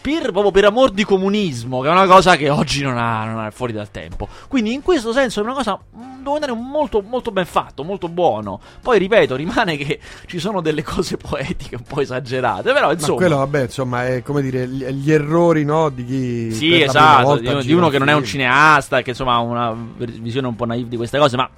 Per, 0.00 0.30
proprio 0.30 0.50
per 0.50 0.64
amor 0.64 0.90
di 0.90 1.04
comunismo, 1.04 1.82
che 1.82 1.88
è 1.88 1.90
una 1.90 2.06
cosa 2.06 2.34
che 2.36 2.48
oggi 2.48 2.82
non 2.82 2.96
ha, 2.96 3.24
non 3.26 3.44
ha 3.44 3.50
fuori 3.50 3.74
dal 3.74 3.90
tempo. 3.90 4.26
Quindi, 4.48 4.72
in 4.72 4.80
questo 4.80 5.12
senso, 5.12 5.40
è 5.40 5.42
una 5.42 5.52
cosa, 5.52 5.78
un 5.90 6.22
documentario 6.22 6.54
molto, 6.54 7.02
molto 7.06 7.30
ben 7.30 7.44
fatto, 7.44 7.84
molto 7.84 8.08
buono. 8.08 8.58
Poi, 8.80 8.98
ripeto, 8.98 9.36
rimane 9.36 9.76
che 9.76 10.00
ci 10.24 10.38
sono 10.38 10.62
delle 10.62 10.82
cose 10.82 11.18
poetiche 11.18 11.76
un 11.76 11.82
po' 11.82 12.00
esagerate, 12.00 12.72
però 12.72 12.86
Ma 12.86 12.92
insomma. 12.94 13.16
quello, 13.16 13.36
vabbè, 13.36 13.62
insomma, 13.64 14.06
è 14.06 14.22
come 14.22 14.40
dire 14.40 14.66
gli, 14.66 14.82
gli 14.86 15.12
errori 15.12 15.62
no, 15.62 15.90
di 15.90 16.06
chi. 16.06 16.52
Sì, 16.52 16.80
esatto, 16.80 17.36
di, 17.36 17.48
uno- 17.48 17.60
di 17.62 17.72
uno 17.74 17.86
un 17.86 17.92
che 17.92 17.98
non 17.98 18.08
è 18.08 18.14
un 18.14 18.24
cineasta, 18.24 19.02
che 19.02 19.10
insomma 19.10 19.34
ha 19.34 19.40
una 19.40 19.71
visione 19.74 20.46
un 20.46 20.56
po' 20.56 20.64
naive 20.64 20.88
di 20.88 20.96
queste 20.96 21.18
cose, 21.18 21.36
ma 21.36 21.48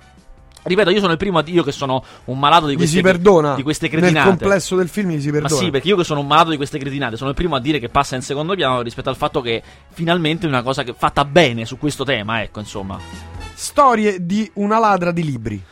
ripeto, 0.66 0.90
io 0.90 1.00
sono 1.00 1.12
il 1.12 1.18
primo 1.18 1.38
a 1.38 1.44
io 1.46 1.62
che 1.62 1.72
sono 1.72 2.02
un 2.24 2.38
malato 2.38 2.66
di 2.66 2.72
Gli 2.72 2.76
queste 2.76 2.96
si 2.96 3.02
perdona. 3.02 3.54
di 3.54 3.62
queste 3.62 3.88
Nel 3.88 3.98
cretinate. 4.00 4.28
complesso 4.28 4.76
del 4.76 4.88
film 4.88 5.10
gli 5.10 5.20
si 5.20 5.26
Ma 5.30 5.40
perdona. 5.40 5.60
sì, 5.60 5.70
perché 5.70 5.88
io 5.88 5.96
che 5.96 6.04
sono 6.04 6.20
un 6.20 6.26
malato 6.26 6.50
di 6.50 6.56
queste 6.56 6.78
cretinate, 6.78 7.16
sono 7.16 7.30
il 7.30 7.36
primo 7.36 7.54
a 7.56 7.60
dire 7.60 7.78
che 7.78 7.88
passa 7.90 8.16
in 8.16 8.22
secondo 8.22 8.54
piano 8.54 8.80
rispetto 8.80 9.08
al 9.10 9.16
fatto 9.16 9.40
che 9.40 9.62
finalmente 9.90 10.46
è 10.46 10.48
una 10.48 10.62
cosa 10.62 10.82
che 10.82 10.94
fatta 10.96 11.24
bene 11.24 11.64
su 11.66 11.76
questo 11.78 12.04
tema, 12.04 12.42
ecco, 12.42 12.60
insomma. 12.60 12.98
Storie 13.54 14.24
di 14.24 14.50
una 14.54 14.78
ladra 14.78 15.12
di 15.12 15.22
libri. 15.24 15.62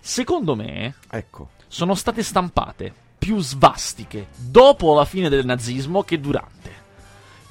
Secondo 0.00 0.54
me 0.56 0.94
Ecco. 1.10 1.50
sono 1.68 1.94
state 1.94 2.22
stampate 2.22 2.92
più 3.18 3.40
svastiche 3.40 4.28
dopo 4.36 4.94
la 4.94 5.04
fine 5.04 5.28
del 5.28 5.44
nazismo 5.44 6.02
che 6.02 6.18
durante. 6.20 6.67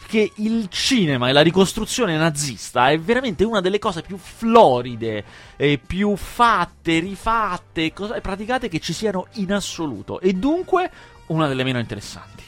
Che 0.08 0.32
il 0.36 0.70
cinema 0.70 1.28
e 1.28 1.34
la 1.34 1.42
ricostruzione 1.42 2.16
nazista 2.16 2.90
è 2.90 2.98
veramente 2.98 3.44
una 3.44 3.60
delle 3.60 3.78
cose 3.78 4.02
più 4.02 4.18
floride 4.18 5.24
e 5.58 5.80
più 5.86 6.16
fatte, 6.16 7.00
rifatte, 7.00 7.92
cosa- 7.92 8.22
praticate 8.22 8.70
che 8.70 8.80
ci 8.80 8.94
siano 8.94 9.28
in 9.34 9.52
assoluto. 9.52 10.22
E 10.22 10.32
dunque 10.32 10.90
una 11.28 11.48
delle 11.48 11.66
meno 11.66 11.80
interessanti. 11.80 12.44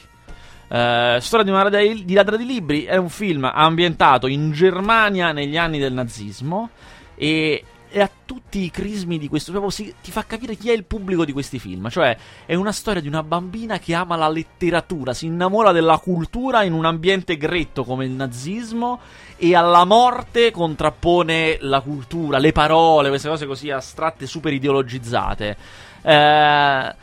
Eh, 0.68 1.18
Storia 1.20 1.44
di 1.44 1.50
una 1.50 1.64
ladra 1.64 1.80
di, 1.80 2.04
di 2.04 2.14
ladra 2.14 2.36
di 2.36 2.46
libri 2.46 2.84
è 2.84 2.96
un 2.96 3.10
film 3.10 3.44
ambientato 3.44 4.26
in 4.26 4.52
Germania 4.52 5.32
negli 5.32 5.56
anni 5.56 5.78
del 5.78 5.92
nazismo 5.92 6.70
e, 7.16 7.64
e 7.90 8.00
ha 8.00 8.10
tutti 8.24 8.64
i 8.64 8.70
crismi 8.70 9.18
di 9.18 9.28
questo. 9.28 9.50
Proprio 9.50 9.70
si- 9.70 9.92
ti 10.00 10.10
fa 10.10 10.24
capire 10.24 10.54
chi 10.54 10.70
è 10.70 10.72
il 10.72 10.84
pubblico 10.84 11.24
di 11.24 11.32
questi 11.32 11.58
film. 11.58 11.88
Cioè, 11.88 12.16
è 12.46 12.54
una 12.54 12.72
storia 12.72 13.00
di 13.00 13.08
una 13.08 13.22
bambina 13.22 13.78
che 13.78 13.94
ama 13.94 14.16
la 14.16 14.28
letteratura, 14.28 15.12
si 15.12 15.26
innamora 15.26 15.72
della 15.72 15.98
cultura 15.98 16.62
in 16.62 16.72
un 16.72 16.84
ambiente 16.84 17.36
gretto 17.36 17.84
come 17.84 18.04
il 18.04 18.12
nazismo 18.12 19.00
e 19.36 19.54
alla 19.54 19.84
morte 19.84 20.50
contrappone 20.50 21.58
la 21.60 21.80
cultura, 21.80 22.38
le 22.38 22.52
parole, 22.52 23.08
queste 23.08 23.28
cose 23.28 23.46
così 23.46 23.70
astratte, 23.70 24.26
super 24.26 24.52
ideologizzate. 24.52 25.56
Eh, 26.02 26.94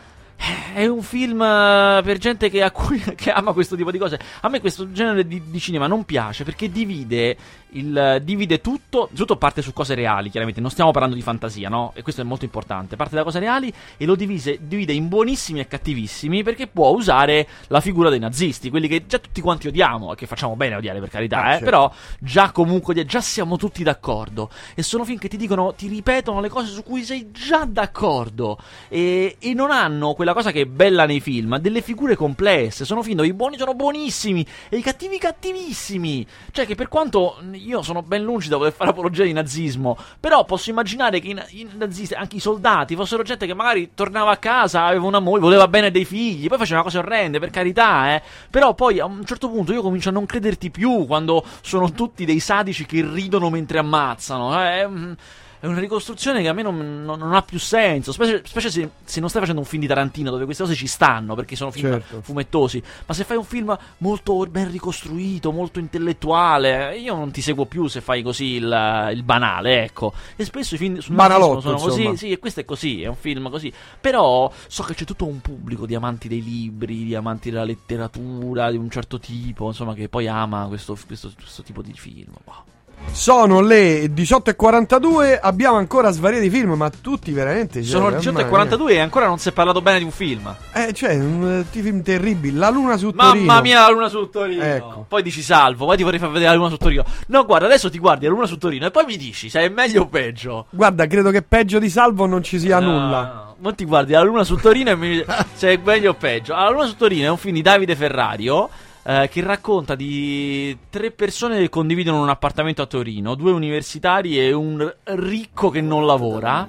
è 0.75 0.86
un 0.86 1.01
film 1.01 1.41
eh, 1.41 2.01
per 2.03 2.17
gente 2.20 2.50
che, 2.50 2.61
a 2.61 2.70
cui- 2.70 3.01
che 3.16 3.31
ama 3.31 3.53
questo 3.53 3.75
tipo 3.75 3.92
di 3.92 3.98
cose. 3.98 4.20
A 4.42 4.50
me 4.50 4.59
questo 4.59 4.92
genere 4.92 5.25
di, 5.25 5.42
di 5.50 5.59
cinema 5.59 5.88
non 5.88 6.05
piace 6.05 6.44
perché 6.44 6.70
divide, 6.70 7.35
il, 7.72 8.22
divide 8.24 8.62
tutto. 8.62 9.10
Tutto 9.14 9.36
parte 9.38 9.62
su 9.62 9.74
cose 9.74 9.96
reali, 9.96 10.30
chiaramente. 10.30 10.62
Non 10.62 10.70
stiamo 10.70 10.92
parlando 10.92 11.16
di 11.16 11.22
fantasia, 11.22 11.70
no? 11.70 11.92
E 11.96 12.01
questo 12.01 12.22
è 12.22 12.24
molto 12.24 12.46
importante. 12.46 12.96
Parte 12.96 13.16
da 13.16 13.24
cose 13.24 13.40
reali 13.40 13.72
e 13.98 14.06
lo 14.06 14.16
divise- 14.16 14.60
divide 14.62 14.94
in 14.94 15.08
buonissimi 15.08 15.60
e 15.60 15.68
cattivissimi 15.68 16.44
perché 16.44 16.68
può 16.68 16.90
usare 16.90 17.48
la 17.68 17.82
figura 17.82 18.10
dei 18.10 18.20
nazisti, 18.20 18.70
quelli 18.70 18.88
che 18.88 19.06
già 19.06 19.20
tutti 19.20 19.42
quanti 19.42 19.68
odiamo 19.68 20.14
e 20.14 20.16
che 20.16 20.25
facciamo 20.27 20.56
bene 20.56 20.75
a 20.75 20.77
odiare 20.77 21.00
per 21.00 21.10
carità, 21.10 21.38
Ah, 21.42 21.48
eh, 21.48 21.51
certo. 21.51 21.66
però 21.66 21.92
già 22.20 22.51
comunque 22.51 23.06
già 23.06 23.22
siamo 23.22 23.58
tutti 23.58 23.84
d'accordo. 23.84 24.50
E 24.75 24.84
sono 24.84 25.03
film 25.06 25.18
che 25.18 25.27
ti 25.27 25.38
dicono, 25.38 25.74
ti 25.74 25.88
ripetono 25.88 26.40
le 26.42 26.50
cose 26.50 26.72
su 26.72 26.84
cui 26.84 27.03
sei 27.03 27.32
già 27.32 27.66
d'accordo. 27.66 28.58
E, 28.90 29.36
e 29.40 29.53
non 29.53 29.72
hanno 29.72 30.14
quella 30.14 30.34
cosa 30.34 30.51
che 30.51 30.62
è 30.62 30.66
bella 30.66 31.06
nei 31.06 31.20
film, 31.20 31.58
delle 31.58 31.82
figure 31.82 32.16
complesse. 32.16 32.86
Sono 32.86 33.03
film 33.03 33.18
dove 33.18 33.27
i 33.27 33.34
buoni 33.34 33.58
sono 33.58 33.74
buonissimi 33.74 34.46
e 34.70 34.77
i 34.77 34.82
cattivi 34.82 35.18
cattivissimi. 35.18 36.25
Cioè, 36.51 36.66
che 36.66 36.75
per 36.75 36.88
quanto 36.88 37.38
io 37.57 37.81
sono 37.81 38.01
ben 38.01 38.24
lungi 38.24 38.50
da 38.50 38.57
voler 38.57 38.74
fare 38.74 38.91
apologia 38.91 39.24
di 39.24 39.33
nazismo, 39.33 39.98
però 40.20 40.46
posso 40.46 40.70
immaginare 40.70 41.20
che 41.20 41.27
i, 41.27 41.61
i 41.61 41.67
nazisti, 41.77 42.13
anche 42.13 42.37
i 42.37 42.39
soldati, 42.39 42.96
fossero 42.96 43.24
gente 43.24 43.46
che 43.46 43.53
magari 43.53 43.91
tornava 43.93 44.31
a 44.31 44.37
casa, 44.37 44.85
aveva 44.85 45.05
una 45.05 45.20
moglie, 45.20 45.41
voleva 45.41 45.67
bene 45.67 45.91
dei 45.91 46.05
figli, 46.05 46.48
poi 46.48 46.57
faceva 46.57 46.83
cose 46.83 46.98
orrende, 47.00 47.39
per 47.39 47.50
carità, 47.50 48.15
eh. 48.15 48.22
Però 48.50 48.74
poi 48.74 49.00
a 49.00 49.05
un 49.05 49.25
certo 49.25 49.50
punto 49.50 49.74
io 49.74 49.81
comincio 49.81 50.09
a 50.09 50.13
non 50.13 50.25
crederti 50.25 50.72
più 50.72 51.05
quando 51.05 51.43
sono 51.61 51.91
tutti 51.91 52.25
dei 52.25 52.39
sadici 52.39 52.85
che 52.85 53.01
ridono 53.01 53.50
mentre 53.50 53.79
ammazzano. 53.79 54.61
eh. 54.63 55.15
È, 55.59 55.65
una 55.65 55.79
ricostruzione 55.79 56.41
che 56.41 56.48
a 56.48 56.53
me 56.53 56.61
non, 56.61 57.03
non- 57.03 57.17
non 57.20 57.33
ha 57.33 57.41
più 57.41 57.57
senso, 57.59 58.11
specie, 58.11 58.41
specie 58.46 58.70
se, 58.70 58.89
se 59.03 59.20
non 59.20 59.29
stai 59.29 59.41
facendo 59.41 59.61
un 59.61 59.67
film 59.67 59.81
di 59.81 59.87
Tarantino 59.87 60.29
dove 60.31 60.46
queste 60.46 60.63
cose 60.63 60.75
ci 60.75 60.87
stanno, 60.87 61.33
perché 61.35 61.55
sono 61.55 61.72
film 61.72 61.89
Certo. 61.91 62.22
fumettosi. 62.22 62.81
Ma 63.05 63.13
se 63.13 63.24
fai 63.24 63.37
un 63.37 63.43
film 63.43 63.77
molto 64.00 64.46
ben 64.46 64.70
ricostruito, 64.72 65.51
molto 65.51 65.79
intellettuale, 65.79 66.98
io 66.98 67.15
non 67.15 67.31
ti 67.31 67.41
seguo 67.41 67.65
più 67.65 67.87
se 67.87 68.01
fai 68.01 68.22
così 68.22 68.53
il, 68.55 69.09
il 69.13 69.24
banale, 69.24 69.83
ecco. 69.83 70.13
E 70.35 70.46
spesso 70.46 70.75
i 70.75 70.77
film 70.77 71.00
sul 71.00 71.15
Banalotto, 71.15 71.61
sono 71.61 71.74
insomma. 71.74 72.03
così, 72.09 72.17
sì, 72.17 72.31
e 72.31 72.39
questo 72.39 72.59
è 72.59 72.65
così, 72.65 73.01
è 73.01 73.07
un 73.07 73.15
film 73.15 73.50
così. 73.50 73.72
Però 74.00 74.51
so 74.67 74.83
che 74.83 74.93
c'è 74.93 75.05
tutto 75.05 75.25
un 75.25 75.41
pubblico 75.41 75.85
di 75.85 75.96
amanti 75.96 76.27
dei 76.27 76.43
libri, 76.43 77.03
di 77.05 77.15
amanti 77.15 77.50
della 77.50 77.63
letteratura 77.63 78.70
di 78.70 78.77
un 78.77 78.89
certo 78.89 79.20
tipo, 79.20 79.67
insomma, 79.67 79.93
che 79.93 80.07
poi 80.09 80.27
ama 80.27 80.65
questo, 80.67 80.98
questo- 81.05 81.31
questo 81.35 81.63
tipo 81.63 81.81
di 81.81 81.93
film. 81.93 82.33
Wow. 82.46 82.63
Sono 83.12 83.62
le 83.62 84.05
18.42. 84.14 85.40
Abbiamo 85.42 85.77
ancora 85.77 86.12
svariati 86.12 86.50
film, 86.50 86.74
ma 86.74 86.90
tutti 86.90 87.31
veramente. 87.31 87.81
cioè, 87.81 87.90
Sono 87.90 88.10
le 88.10 88.18
mamma 88.24 88.64
18.42 88.66 88.90
e 88.90 89.00
ancora 89.00 89.25
non 89.27 89.40
si 89.40 89.50
è 89.50 89.51
parlato 89.53 89.81
bene 89.81 89.98
di 90.00 90.03
un 90.03 90.12
film. 90.12 90.53
Eh, 90.74 90.94
cioè, 90.94 91.16
un 91.16 91.60
eh, 91.62 91.66
film 91.70 92.03
terribili. 92.03 92.55
La 92.55 92.70
luna 92.70 92.98
su 92.98 93.12
Mamma 93.16 93.31
Torino. 93.31 93.62
mia, 93.62 93.81
la 93.81 93.90
luna 93.90 94.10
su 94.10 94.29
Torino. 94.29 94.62
Ecco. 94.64 95.05
Poi 95.07 95.24
dici 95.24 95.42
salvo, 95.42 95.86
poi 95.86 95.98
ti 95.98 96.03
vorrei 96.03 96.20
far 96.20 96.29
vedere 96.29 96.51
la 96.51 96.57
luna 96.57 96.70
su 96.70 96.77
Torino. 96.77 97.03
No, 97.27 97.46
guarda, 97.46 97.66
adesso 97.66 97.90
ti 97.90 97.98
guardi 97.98 98.25
la 98.25 98.31
luna 98.31 98.46
su 98.46 98.57
Torino 98.57 98.86
e 98.86 98.92
poi 98.92 99.05
mi 99.05 99.18
dici 99.18 99.50
se 99.50 99.62
è 99.62 99.70
meglio 99.70 100.03
o 100.03 100.07
peggio. 100.07 100.66
Guarda, 100.70 101.07
credo 101.07 101.31
che 101.31 101.42
peggio 101.42 101.79
di 101.79 101.90
Salvo 101.90 102.25
non 102.27 102.44
ci 102.44 102.60
sia 102.60 102.79
No, 102.79 102.92
nulla. 102.92 103.22
no. 103.22 103.55
Mo 103.60 103.74
ti 103.74 103.86
guardi 103.86 104.12
la 104.12 104.22
luna 104.22 104.44
su 104.44 104.55
Torino 104.57 104.92
e 104.92 104.96
mi 104.96 105.10
dici 105.10 105.25
se 105.53 105.74
è 105.74 105.79
meglio 105.83 106.12
o 106.12 106.14
peggio. 106.14 106.53
La 106.53 106.70
luna 106.70 106.86
su 106.86 106.96
Torino 106.96 107.25
è 107.25 107.29
un 107.29 107.38
film 107.38 107.55
di 107.55 107.62
Davide 107.64 107.96
Ferrario. 107.96 108.70
Eh, 109.07 109.29
che 109.31 109.41
racconta 109.41 109.96
di 109.96 110.77
tre 110.89 111.11
persone 111.11 111.59
che 111.59 111.70
condividono 111.70 112.22
un 112.22 112.27
appartamento 112.27 112.81
a 112.81 112.87
Torino, 112.87 113.35
due 113.35 113.53
universitari 113.53 114.37
e 114.37 114.51
un 114.51 114.93
ricco 115.03 115.70
che 115.70 115.79
non 115.79 116.05
lavora. 116.05 116.67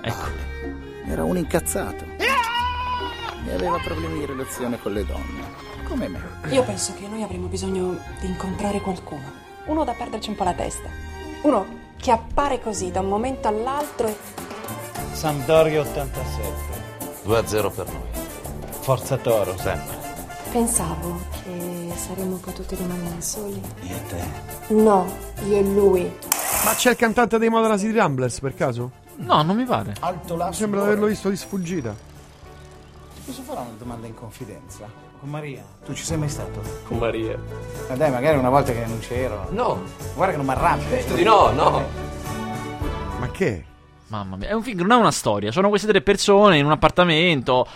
Ecco. 0.00 0.26
Era 1.08 1.24
un 1.24 1.36
incazzato. 1.36 2.04
E 2.18 3.52
aveva 3.52 3.78
problemi 3.78 4.20
di 4.20 4.26
relazione 4.26 4.78
con 4.78 4.92
le 4.92 5.04
donne. 5.04 5.66
Come 5.88 6.06
me. 6.06 6.20
Io 6.50 6.62
penso 6.62 6.94
che 6.94 7.08
noi 7.08 7.24
avremo 7.24 7.48
bisogno 7.48 7.98
di 8.20 8.28
incontrare 8.28 8.80
qualcuno. 8.80 9.32
Uno 9.64 9.82
da 9.82 9.94
perderci 9.94 10.28
un 10.28 10.36
po' 10.36 10.44
la 10.44 10.54
testa. 10.54 10.88
Uno 11.42 11.66
che 11.96 12.12
appare 12.12 12.60
così 12.60 12.92
da 12.92 13.00
un 13.00 13.08
momento 13.08 13.48
all'altro 13.48 14.06
e 14.06 14.16
Sampdoria 15.14 15.80
87. 15.80 17.26
2-0 17.26 17.74
per 17.74 17.86
noi. 17.86 18.26
Forza 18.82 19.16
Toro, 19.16 19.56
sempre. 19.58 19.97
Pensavo 20.50 21.20
che 21.42 21.92
saremmo 21.96 22.36
potuti 22.36 22.74
rimanere 22.74 23.20
soli. 23.20 23.60
Io 23.82 23.94
e 23.96 24.06
te. 24.06 24.74
No, 24.74 25.06
io 25.46 25.56
e 25.56 25.62
lui. 25.62 26.12
Ma 26.64 26.74
c'è 26.74 26.90
il 26.90 26.96
cantante 26.96 27.38
dei 27.38 27.48
Modena 27.48 27.76
City 27.78 27.92
Ramblers 27.96 28.40
per 28.40 28.54
caso? 28.54 28.90
No, 29.16 29.42
non 29.42 29.56
mi 29.56 29.64
pare. 29.64 29.94
Alto 30.00 30.34
Mi 30.34 30.38
là 30.40 30.52
sembra 30.52 30.80
di 30.80 30.86
averlo 30.86 31.06
visto 31.06 31.28
di 31.28 31.36
sfuggita. 31.36 31.94
Posso 33.24 33.42
fare 33.42 33.60
una 33.60 33.70
domanda 33.78 34.06
in 34.06 34.14
confidenza? 34.14 34.86
Con 35.20 35.30
Maria, 35.30 35.62
tu 35.84 35.92
ci 35.94 36.04
sei 36.04 36.16
mai 36.16 36.28
stato? 36.28 36.62
Con 36.86 36.98
Maria. 36.98 37.36
Ma 37.88 37.96
dai, 37.96 38.10
magari 38.10 38.38
una 38.38 38.48
volta 38.50 38.72
che 38.72 38.84
non 38.86 39.00
c'ero. 39.00 39.48
No, 39.50 39.82
Guarda 40.14 40.32
che 40.32 40.36
non 40.36 40.46
mi 40.46 40.52
arrabbio. 40.52 40.88
detto 40.88 41.14
di 41.14 41.24
no, 41.24 41.50
no. 41.50 41.82
Ma 43.18 43.28
che? 43.30 43.64
Mamma 44.06 44.36
mia, 44.36 44.48
è 44.48 44.52
un 44.52 44.62
film 44.62 44.78
non 44.78 44.92
ha 44.92 44.96
una 44.96 45.10
storia. 45.10 45.50
Sono 45.50 45.68
queste 45.68 45.88
tre 45.88 46.00
persone 46.02 46.58
in 46.58 46.64
un 46.64 46.70
appartamento. 46.70 47.66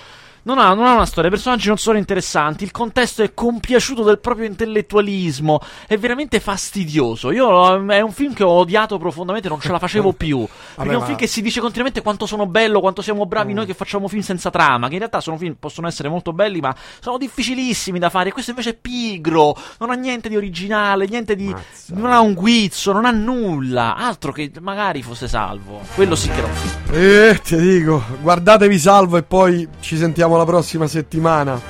Non 0.45 0.59
ha, 0.59 0.75
non 0.75 0.87
ha 0.87 0.95
una 0.95 1.07
storia, 1.07 1.29
i 1.29 1.33
personaggi 1.33 1.69
non 1.69 1.79
sono 1.79 1.99
interessanti, 1.99 2.65
il 2.65 2.73
contesto 2.73 3.23
è 3.23 3.33
compiaciuto 3.33 4.03
del 4.03 4.19
proprio 4.19 4.47
intellettualismo, 4.47 5.61
è 5.87 5.97
veramente 5.97 6.41
fastidioso. 6.41 7.31
Io 7.31 7.87
è 7.89 8.01
un 8.01 8.11
film 8.11 8.35
che 8.35 8.43
ho 8.43 8.51
odiato 8.51 8.99
profondamente, 8.99 9.49
non 9.49 9.61
ce 9.61 9.71
la 9.71 9.79
facevo 9.79 10.13
più. 10.19 10.39
Perché 10.39 10.73
Vabbè, 10.77 10.91
è 10.91 10.97
un 10.97 11.05
film 11.05 11.17
che 11.17 11.29
si 11.29 11.43
dice 11.43 11.61
continuamente 11.61 12.03
quanto 12.03 12.27
sono 12.27 12.47
bello, 12.47 12.81
quanto 12.81 13.03
siamo 13.03 13.25
bravi 13.25 13.53
noi 13.53 13.67
che 13.67 13.75
facciamo 13.75 14.09
film 14.09 14.23
senza 14.23 14.51
trama, 14.51 14.89
che 14.89 14.95
in 14.95 14.99
realtà 14.99 15.21
sono 15.21 15.37
film 15.37 15.55
possono 15.59 15.87
essere 15.87 16.09
molto 16.09 16.33
belli, 16.33 16.59
ma 16.59 16.75
sono 16.99 17.19
difficilissimi 17.19 18.01
da 18.01 18.11
fare. 18.11 18.33
Questo 18.33 18.51
invece 18.51 18.71
è 18.71 18.75
pigro, 18.75 19.57
non 19.79 19.91
ha 19.91 19.95
niente 19.95 20.29
di 20.29 20.37
originale, 20.37 21.07
niente 21.07 21.37
di 21.37 21.51
Mazza. 21.51 21.95
non 21.95 22.11
ha 22.11 22.19
un 22.19 22.35
guizzo, 22.35 22.91
non 22.91 23.05
ha 23.05 23.13
nulla, 23.13 23.95
altro 23.95 24.33
che 24.33 24.51
magari 24.61 25.03
fosse 25.03 25.29
salvo. 25.29 25.83
Quello 25.95 26.17
sì 26.17 26.29
che 26.31 26.39
era 26.39 26.47
un 26.49 26.53
film. 26.53 26.95
Eh, 26.95 27.41
ti 27.45 27.57
dico, 27.57 28.03
guardatevi 28.21 28.79
salvo 28.79 29.17
e 29.19 29.23
poi 29.23 29.69
ci 29.79 29.97
sentiamo 29.97 30.32
la 30.37 30.45
prossima 30.45 30.87
settimana. 30.87 31.61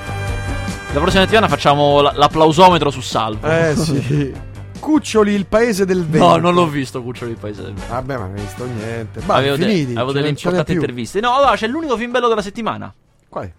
La 0.93 1.01
prossima 1.01 1.23
settimana 1.23 1.49
facciamo 1.49 2.01
l- 2.03 2.13
l'applausometro 2.17 2.91
su 2.91 3.01
Salvo. 3.01 3.47
Eh 3.49 3.75
sì. 3.77 4.33
Cuccioli, 4.79 5.33
il 5.33 5.47
paese 5.47 5.85
del 5.87 6.05
vento. 6.05 6.27
no, 6.27 6.37
non 6.39 6.55
l'ho 6.55 6.67
visto 6.67 7.03
Cucciolo 7.03 7.31
di 7.31 7.37
Paese 7.39 7.63
del 7.63 7.73
Vento. 7.75 7.93
Vabbè, 7.93 8.17
ma 8.17 8.25
non 8.27 8.35
hai 8.37 8.41
visto 8.43 8.65
niente. 8.67 9.21
Bah, 9.21 9.37
Avevo, 9.37 9.57
de- 9.57 9.65
finiti. 9.65 9.93
avevo 9.93 10.09
ce 10.09 10.15
delle 10.15 10.29
importanti 10.31 10.73
interviste. 10.73 11.21
No, 11.21 11.35
allora 11.37 11.55
c'è 11.55 11.69
l'unico 11.69 11.97
film 11.97 12.11
bello 12.11 12.27
della 12.29 12.43
settimana. 12.43 12.93
Quale? 13.29 13.55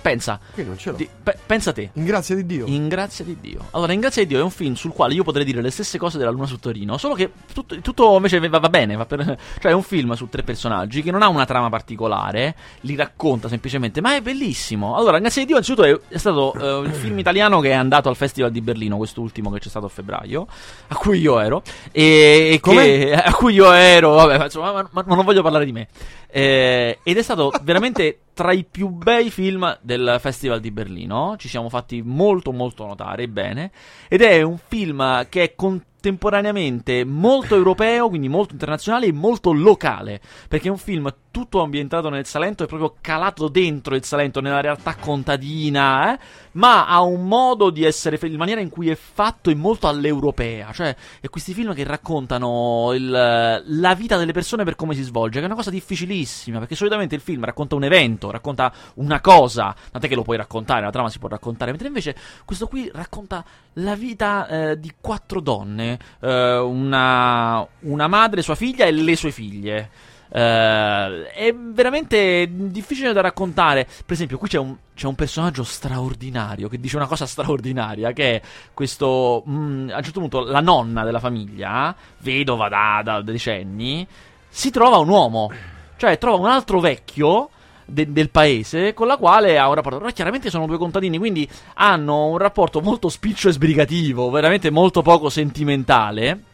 Pensa. 0.00 0.40
Qui 0.52 0.64
non 0.64 0.78
ce 0.78 0.90
l'ho. 0.90 0.96
Di- 0.96 1.08
pe- 1.22 1.36
pensa 1.44 1.72
te. 1.72 1.90
In 1.94 2.04
grazia 2.04 2.34
di 2.34 2.46
Dio. 2.46 2.64
In 2.66 2.88
grazia 2.88 3.24
di 3.24 3.36
Dio. 3.40 3.66
Allora, 3.72 3.92
In 3.92 4.00
grazia 4.00 4.22
di 4.22 4.28
Dio 4.28 4.38
è 4.38 4.42
un 4.42 4.50
film 4.50 4.74
sul 4.74 4.92
quale 4.92 5.14
io 5.14 5.22
potrei 5.22 5.44
dire 5.44 5.60
le 5.60 5.70
stesse 5.70 5.98
cose 5.98 6.16
della 6.18 6.30
Luna 6.30 6.46
su 6.46 6.58
Torino, 6.58 6.96
solo 6.96 7.14
che 7.14 7.30
tutto, 7.52 7.78
tutto 7.80 8.16
invece 8.16 8.38
va, 8.48 8.58
va 8.58 8.68
bene. 8.68 8.96
va 8.96 9.04
per- 9.06 9.24
cioè, 9.60 9.70
è 9.72 9.74
un 9.74 9.82
film 9.82 10.12
su 10.14 10.28
tre 10.28 10.42
personaggi 10.42 11.02
che 11.02 11.10
non 11.10 11.22
ha 11.22 11.28
una 11.28 11.44
trama 11.44 11.68
particolare, 11.68 12.54
li 12.82 12.94
racconta 12.96 13.48
semplicemente, 13.48 14.00
ma 14.00 14.14
è 14.16 14.20
bellissimo. 14.20 14.96
Allora, 14.96 15.16
In 15.16 15.22
grazia 15.22 15.42
di 15.42 15.48
Dio, 15.48 15.56
innanzitutto, 15.56 15.86
è, 15.86 16.14
è 16.14 16.18
stato 16.18 16.54
eh, 16.54 16.86
il 16.88 16.94
film 16.94 17.18
italiano 17.18 17.60
che 17.60 17.70
è 17.70 17.74
andato 17.74 18.08
al 18.08 18.16
Festival 18.16 18.50
di 18.50 18.60
Berlino, 18.60 18.96
quest'ultimo 18.96 19.50
che 19.50 19.58
c'è 19.58 19.68
stato 19.68 19.86
a 19.86 19.88
febbraio, 19.90 20.46
a 20.88 20.94
cui 20.96 21.18
io 21.20 21.38
ero. 21.40 21.62
E, 21.92 22.50
e 22.54 22.60
Come? 22.60 22.82
che, 22.84 23.12
a 23.14 23.32
cui 23.32 23.54
io 23.54 23.70
ero, 23.72 24.14
vabbè, 24.14 24.38
ma 24.38 24.44
insomma, 24.44 24.72
ma, 24.72 24.88
ma 24.90 25.14
non 25.14 25.24
voglio 25.24 25.42
parlare 25.42 25.64
di 25.64 25.72
me. 25.72 25.88
Eh, 26.32 26.98
ed 27.02 27.16
è 27.16 27.22
stato 27.22 27.52
veramente 27.62 28.20
tra 28.34 28.52
i 28.52 28.64
più 28.64 28.88
bei 28.88 29.30
film 29.30 29.78
del 29.82 30.16
Festival 30.20 30.60
di 30.60 30.70
Berlino. 30.70 31.36
Ci 31.36 31.48
siamo 31.48 31.68
fatti 31.68 32.02
molto, 32.02 32.52
molto 32.52 32.86
notare 32.86 33.28
bene. 33.28 33.70
Ed 34.08 34.22
è 34.22 34.42
un 34.42 34.58
film 34.58 35.26
che 35.28 35.42
è 35.42 35.54
contemporaneamente 36.00 37.04
molto 37.04 37.54
europeo, 37.54 38.08
quindi 38.08 38.28
molto 38.28 38.54
internazionale 38.54 39.06
e 39.06 39.12
molto 39.12 39.52
locale. 39.52 40.20
Perché 40.48 40.68
è 40.68 40.70
un 40.70 40.78
film 40.78 41.12
tutto 41.30 41.60
ambientato 41.60 42.08
nel 42.08 42.26
Salento 42.26 42.64
e 42.64 42.66
proprio 42.66 42.96
calato 43.00 43.48
dentro 43.48 43.94
il 43.94 44.02
Salento, 44.02 44.40
nella 44.40 44.60
realtà 44.60 44.96
contadina, 44.96 46.14
eh? 46.14 46.18
ma 46.52 46.86
ha 46.86 47.02
un 47.02 47.26
modo 47.28 47.70
di 47.70 47.84
essere, 47.84 48.18
in 48.26 48.36
maniera 48.36 48.60
in 48.60 48.70
cui 48.70 48.88
è 48.88 48.96
fatto 48.96 49.50
è 49.50 49.54
molto 49.54 49.86
all'europea. 49.86 50.72
Cioè, 50.72 50.96
è 51.20 51.28
questi 51.28 51.52
film 51.52 51.74
che 51.74 51.84
raccontano 51.84 52.92
il- 52.94 53.62
la 53.64 53.94
vita 53.94 54.16
delle 54.16 54.32
persone 54.32 54.64
per 54.64 54.74
come 54.74 54.94
si 54.94 55.02
svolge, 55.02 55.38
che 55.38 55.44
è 55.44 55.46
una 55.46 55.54
cosa 55.54 55.70
difficilissima, 55.70 56.58
perché 56.58 56.74
solitamente 56.74 57.14
il 57.14 57.20
film 57.20 57.44
racconta 57.44 57.74
un 57.74 57.84
evento, 57.84 58.30
racconta 58.30 58.72
una 58.94 59.20
cosa, 59.20 59.74
tant'è 59.90 60.08
che 60.08 60.14
lo 60.14 60.22
puoi 60.22 60.38
raccontare, 60.38 60.82
la 60.82 60.90
trama 60.90 61.10
si 61.10 61.18
può 61.18 61.28
raccontare, 61.28 61.70
mentre 61.70 61.88
invece 61.88 62.16
questo 62.44 62.66
qui 62.66 62.90
racconta 62.92 63.44
la 63.74 63.94
vita 63.94 64.48
eh, 64.48 64.80
di 64.80 64.92
quattro 65.00 65.40
donne, 65.40 65.89
eh, 66.20 66.56
una, 66.58 67.66
una 67.80 68.08
madre, 68.08 68.42
sua 68.42 68.54
figlia 68.54 68.84
e 68.84 68.90
le 68.90 69.16
sue 69.16 69.30
figlie. 69.30 69.90
Eh, 70.32 71.30
è 71.32 71.52
veramente 71.54 72.48
difficile 72.50 73.12
da 73.12 73.20
raccontare. 73.20 73.84
Per 73.84 74.14
esempio, 74.14 74.38
qui 74.38 74.48
c'è 74.48 74.58
un, 74.58 74.76
c'è 74.94 75.06
un 75.06 75.14
personaggio 75.16 75.64
straordinario 75.64 76.68
che 76.68 76.78
dice 76.78 76.96
una 76.96 77.06
cosa 77.06 77.26
straordinaria: 77.26 78.12
che 78.12 78.36
è 78.36 78.42
questo. 78.72 79.42
mm, 79.48 79.90
a 79.90 79.96
un 79.96 80.02
certo 80.02 80.20
punto, 80.20 80.44
la 80.44 80.60
nonna 80.60 81.04
della 81.04 81.20
famiglia, 81.20 81.94
vedova 82.18 82.68
da, 82.68 83.00
da 83.02 83.22
decenni, 83.22 84.06
si 84.48 84.70
trova 84.70 84.98
un 84.98 85.08
uomo, 85.08 85.50
cioè 85.96 86.18
trova 86.18 86.36
un 86.36 86.46
altro 86.46 86.80
vecchio. 86.80 87.50
De- 87.84 88.12
del 88.12 88.30
paese 88.30 88.94
con 88.94 89.06
la 89.06 89.16
quale 89.16 89.58
ha 89.58 89.68
un 89.68 89.74
rapporto. 89.74 89.98
Però 89.98 90.10
chiaramente 90.10 90.50
sono 90.50 90.66
due 90.66 90.78
contadini, 90.78 91.18
quindi 91.18 91.48
hanno 91.74 92.26
un 92.26 92.38
rapporto 92.38 92.80
molto 92.80 93.08
spiccio 93.08 93.48
e 93.48 93.52
sbrigativo, 93.52 94.30
veramente 94.30 94.70
molto 94.70 95.02
poco 95.02 95.28
sentimentale. 95.28 96.44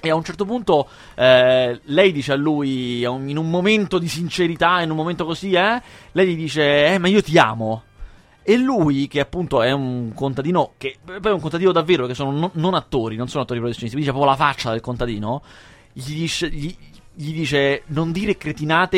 E 0.00 0.10
a 0.10 0.14
un 0.14 0.22
certo 0.22 0.44
punto 0.44 0.88
eh, 1.16 1.80
lei 1.84 2.12
dice 2.12 2.32
a 2.32 2.36
lui, 2.36 3.02
in 3.02 3.36
un 3.36 3.50
momento 3.50 3.98
di 3.98 4.08
sincerità, 4.08 4.80
in 4.80 4.90
un 4.90 4.96
momento 4.96 5.24
così, 5.24 5.52
eh, 5.52 5.82
lei 6.12 6.26
gli 6.28 6.36
dice, 6.36 6.94
eh, 6.94 6.98
ma 6.98 7.08
io 7.08 7.20
ti 7.20 7.36
amo. 7.36 7.82
E 8.44 8.56
lui, 8.56 9.08
che 9.08 9.20
appunto 9.20 9.60
è 9.60 9.72
un 9.72 10.12
contadino, 10.14 10.72
che 10.78 10.96
poi 11.04 11.20
è 11.20 11.34
un 11.34 11.40
contadino 11.40 11.72
davvero, 11.72 12.02
perché 12.02 12.14
sono 12.14 12.30
non, 12.30 12.50
non 12.54 12.74
attori, 12.74 13.16
non 13.16 13.28
sono 13.28 13.42
attori 13.42 13.58
professionisti, 13.58 13.96
quindi 13.96 14.10
c'è 14.10 14.16
proprio 14.16 14.38
la 14.38 14.52
faccia 14.52 14.70
del 14.70 14.80
contadino, 14.80 15.42
gli 15.92 16.14
dice, 16.14 16.48
gli, 16.48 16.74
gli 17.20 17.32
dice, 17.32 17.82
non 17.86 18.12
dire 18.12 18.36
cretinate, 18.36 18.96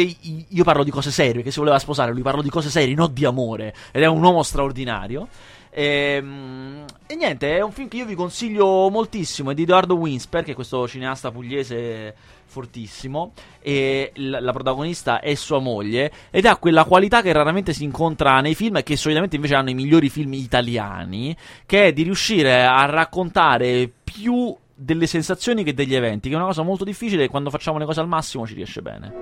io 0.48 0.62
parlo 0.62 0.84
di 0.84 0.90
cose 0.90 1.10
serie, 1.10 1.42
che 1.42 1.50
si 1.50 1.58
voleva 1.58 1.78
sposare, 1.78 2.12
lui 2.12 2.20
parlo 2.20 2.42
di 2.42 2.50
cose 2.50 2.68
serie, 2.68 2.94
non 2.94 3.14
di 3.14 3.24
amore, 3.24 3.74
ed 3.92 4.02
è 4.02 4.06
un 4.06 4.22
uomo 4.22 4.42
straordinario. 4.42 5.26
Ehm, 5.70 6.84
E, 7.06 7.16
niente, 7.16 7.56
è 7.56 7.60
un 7.60 7.72
film 7.72 7.88
che 7.88 7.96
io 7.96 8.06
vi 8.06 8.14
consiglio 8.14 8.88
moltissimo. 8.88 9.50
È 9.50 9.54
di 9.54 9.62
Edoardo 9.62 9.96
Winsper, 9.96 10.44
che 10.44 10.52
è 10.52 10.54
questo 10.54 10.86
cineasta 10.86 11.32
pugliese 11.32 12.14
fortissimo. 12.44 13.32
E 13.60 14.12
l- 14.14 14.36
la 14.38 14.52
protagonista 14.52 15.18
è 15.20 15.34
sua 15.34 15.58
moglie. 15.58 16.12
Ed 16.30 16.44
ha 16.46 16.56
quella 16.56 16.84
qualità 16.84 17.20
che 17.20 17.32
raramente 17.32 17.72
si 17.72 17.82
incontra 17.82 18.40
nei 18.40 18.54
film, 18.54 18.76
e 18.76 18.82
che 18.84 18.96
solitamente 18.96 19.36
invece 19.36 19.54
hanno 19.56 19.70
i 19.70 19.74
migliori 19.74 20.08
film 20.08 20.34
italiani. 20.34 21.36
Che 21.66 21.86
è 21.86 21.92
di 21.92 22.02
riuscire 22.02 22.64
a 22.64 22.84
raccontare 22.84 23.90
più 24.04 24.54
delle 24.82 25.06
sensazioni 25.06 25.62
che 25.62 25.74
degli 25.74 25.94
eventi. 25.94 26.28
Che 26.28 26.34
è 26.34 26.38
una 26.38 26.46
cosa 26.46 26.62
molto 26.62 26.84
difficile. 26.84 27.24
E 27.24 27.28
quando 27.28 27.50
facciamo 27.50 27.78
le 27.78 27.84
cose 27.84 28.00
al 28.00 28.08
massimo 28.08 28.46
ci 28.46 28.54
riesce 28.54 28.80
bene. 28.80 29.12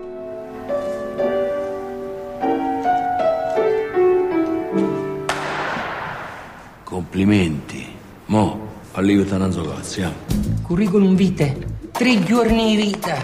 Complimenti. 6.85 7.87
Mo, 8.27 8.69
so 9.51 9.63
cazzo, 9.63 10.01
eh. 10.01 10.13
Curriculum 10.63 11.15
vitae. 11.17 11.77
Tre 11.91 12.23
giorni 12.25 12.77
di 12.77 12.83
vita. 12.83 13.17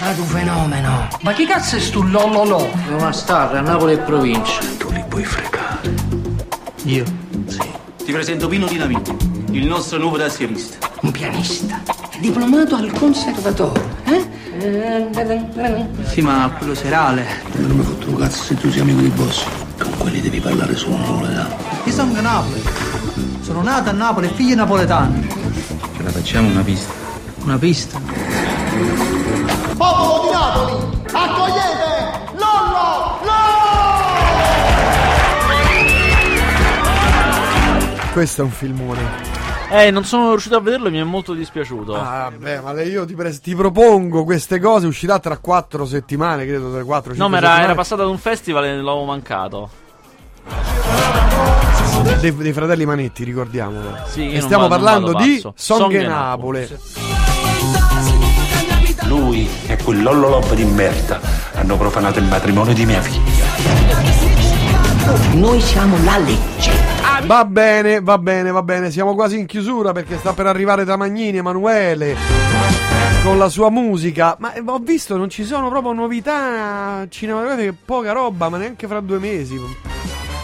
Ah, 0.00 0.12
tu 0.12 0.22
fenomeno. 0.22 1.08
Ma 1.22 1.32
chi 1.32 1.46
cazzo 1.46 1.76
è 1.76 1.80
stu 1.80 2.02
lololo? 2.02 2.68
Una 2.88 3.12
star 3.12 3.54
a 3.54 3.60
Napoli 3.60 3.92
e 3.92 3.98
provincia. 3.98 4.60
Tu 4.78 4.90
li 4.90 5.04
puoi 5.08 5.24
fregare. 5.24 5.94
Io? 6.84 7.04
Sì. 7.46 7.60
Ti 8.04 8.12
presento 8.12 8.48
Pino 8.48 8.66
Dinamiti, 8.66 9.16
il 9.52 9.66
nostro 9.66 9.98
nuovo 9.98 10.18
tasserista. 10.18 10.93
Un 11.04 11.10
pianista. 11.10 11.82
Diplomato 12.18 12.76
al 12.76 12.90
conservatorio. 12.92 13.86
Eh? 14.04 14.26
Sì, 16.04 16.22
ma 16.22 16.50
quello 16.56 16.74
serale. 16.74 17.26
Non 17.56 17.76
mi 17.76 17.84
fotto 17.84 18.08
un 18.08 18.16
cazzo 18.16 18.42
se 18.42 18.54
tu 18.54 18.70
sei 18.70 18.80
amico 18.80 19.02
di 19.02 19.08
boss. 19.08 19.44
Con 19.78 19.94
quelli 19.98 20.22
devi 20.22 20.40
parlare 20.40 20.74
solo 20.74 20.96
napoletano. 20.96 21.56
Io 21.84 21.92
sono 21.92 22.10
da 22.10 22.22
Napoli. 22.22 22.62
Sono 23.42 23.60
nato 23.60 23.90
a 23.90 23.92
Napoli, 23.92 24.30
figlio 24.34 24.54
napoletano. 24.54 25.22
Ce 25.94 26.02
la 26.02 26.10
facciamo 26.10 26.48
una 26.48 26.62
pista. 26.62 26.90
Una 27.40 27.58
pista? 27.58 28.00
Popolo 29.76 30.22
di 30.24 30.30
Napoli, 30.32 30.72
accogliete 31.12 32.32
Lollo! 32.38 33.20
Questo 38.14 38.40
è 38.40 38.44
un 38.44 38.50
filmone. 38.50 39.33
Eh, 39.70 39.90
non 39.90 40.04
sono 40.04 40.30
riuscito 40.30 40.56
a 40.56 40.60
vederlo 40.60 40.88
e 40.88 40.90
mi 40.90 40.98
è 40.98 41.02
molto 41.04 41.32
dispiaciuto. 41.32 41.94
Ah, 41.94 42.30
beh, 42.36 42.60
ma 42.60 42.80
io 42.82 43.04
ti, 43.04 43.14
pres- 43.14 43.40
ti 43.40 43.54
propongo 43.54 44.24
queste 44.24 44.60
cose. 44.60 44.86
Uscirà 44.86 45.18
tra 45.18 45.38
quattro 45.38 45.84
settimane, 45.84 46.46
credo, 46.46 46.70
tra 46.72 46.84
quattro 46.84 47.10
no, 47.10 47.16
cinque 47.16 47.30
ma 47.30 47.36
era, 47.38 47.46
settimane. 47.46 47.64
era 47.64 47.74
passato 47.74 48.02
ad 48.02 48.08
un 48.08 48.18
festival 48.18 48.64
e 48.64 48.76
l'avevo 48.76 49.04
mancato. 49.04 49.70
Dei, 52.20 52.34
dei 52.34 52.52
fratelli 52.52 52.84
Manetti, 52.84 53.24
ricordiamolo. 53.24 53.96
Sì, 54.06 54.30
e 54.32 54.40
stiamo 54.40 54.68
vado- 54.68 54.84
parlando 54.84 55.14
di 55.14 55.34
pazzo. 55.34 55.54
Songhe 55.56 56.00
Songhe 56.00 56.06
Napoli. 56.06 56.68
Lui 59.06 59.48
e 59.66 59.76
quel 59.82 60.02
lollolob 60.02 60.54
di 60.54 60.64
merda 60.64 61.20
hanno 61.54 61.76
profanato 61.76 62.18
il 62.18 62.26
matrimonio 62.26 62.74
di 62.74 62.86
mia 62.86 63.00
figlia. 63.00 63.44
Noi 65.32 65.60
siamo 65.60 65.96
la 66.04 66.18
legge. 66.18 66.93
Va 67.22 67.44
bene, 67.46 68.00
va 68.00 68.18
bene, 68.18 68.50
va 68.50 68.62
bene. 68.62 68.90
Siamo 68.90 69.14
quasi 69.14 69.38
in 69.38 69.46
chiusura 69.46 69.92
perché 69.92 70.18
sta 70.18 70.34
per 70.34 70.46
arrivare 70.46 70.84
Tamagnini, 70.84 71.38
Emanuele. 71.38 72.16
Con 73.22 73.38
la 73.38 73.48
sua 73.48 73.70
musica. 73.70 74.36
Ma 74.38 74.52
eh, 74.52 74.62
ho 74.64 74.78
visto, 74.78 75.16
non 75.16 75.30
ci 75.30 75.44
sono 75.44 75.68
proprio 75.70 75.92
novità 75.92 77.06
cinematografiche, 77.08 77.74
poca 77.84 78.12
roba, 78.12 78.48
ma 78.50 78.58
neanche 78.58 78.86
fra 78.86 79.00
due 79.00 79.18
mesi. 79.18 79.58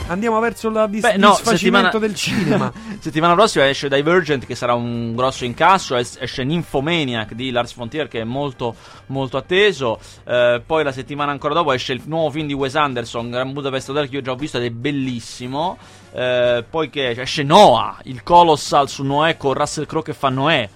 Andiamo 0.06 0.40
verso 0.40 0.70
la 0.70 0.86
dis- 0.86 1.02
Beh, 1.02 1.16
no, 1.18 1.30
disfacimento 1.30 1.98
settimana- 2.00 2.06
del 2.06 2.14
cinema. 2.14 2.72
Settimana 3.00 3.34
prossima 3.34 3.68
esce 3.68 3.88
Divergent 3.88 4.44
che 4.46 4.54
sarà 4.54 4.74
un 4.74 5.14
grosso 5.14 5.44
incasso, 5.44 5.96
es- 5.96 6.16
esce 6.20 6.42
Nymphomaniac 6.44 7.32
di 7.34 7.50
Lars 7.50 7.74
von 7.74 7.88
Trier 7.88 8.08
che 8.08 8.20
è 8.20 8.24
molto 8.24 8.74
molto 9.06 9.36
atteso, 9.36 9.98
Eh, 10.26 10.60
poi 10.66 10.82
la 10.82 10.90
settimana 10.92 11.30
ancora 11.30 11.54
dopo 11.54 11.72
esce 11.72 11.92
il 11.92 12.02
nuovo 12.06 12.30
film 12.30 12.46
di 12.48 12.52
Wes 12.54 12.74
Anderson, 12.74 13.30
Gran 13.30 13.52
Budapest 13.52 13.90
Hotel 13.90 14.08
che 14.08 14.16
io 14.16 14.22
già 14.22 14.32
ho 14.32 14.36
visto 14.36 14.56
ed 14.58 14.64
è 14.64 14.70
bellissimo, 14.70 15.78
Eh, 16.12 16.64
poi 16.68 16.90
che 16.90 17.10
esce? 17.10 17.42
Noah, 17.42 17.98
il 18.04 18.22
Colossal 18.22 18.88
su 18.88 19.04
Noè 19.04 19.36
con 19.36 19.54
Russell 19.54 19.86
Crowe 19.86 20.04
che 20.04 20.12
fa 20.12 20.28
Noè, 20.28 20.68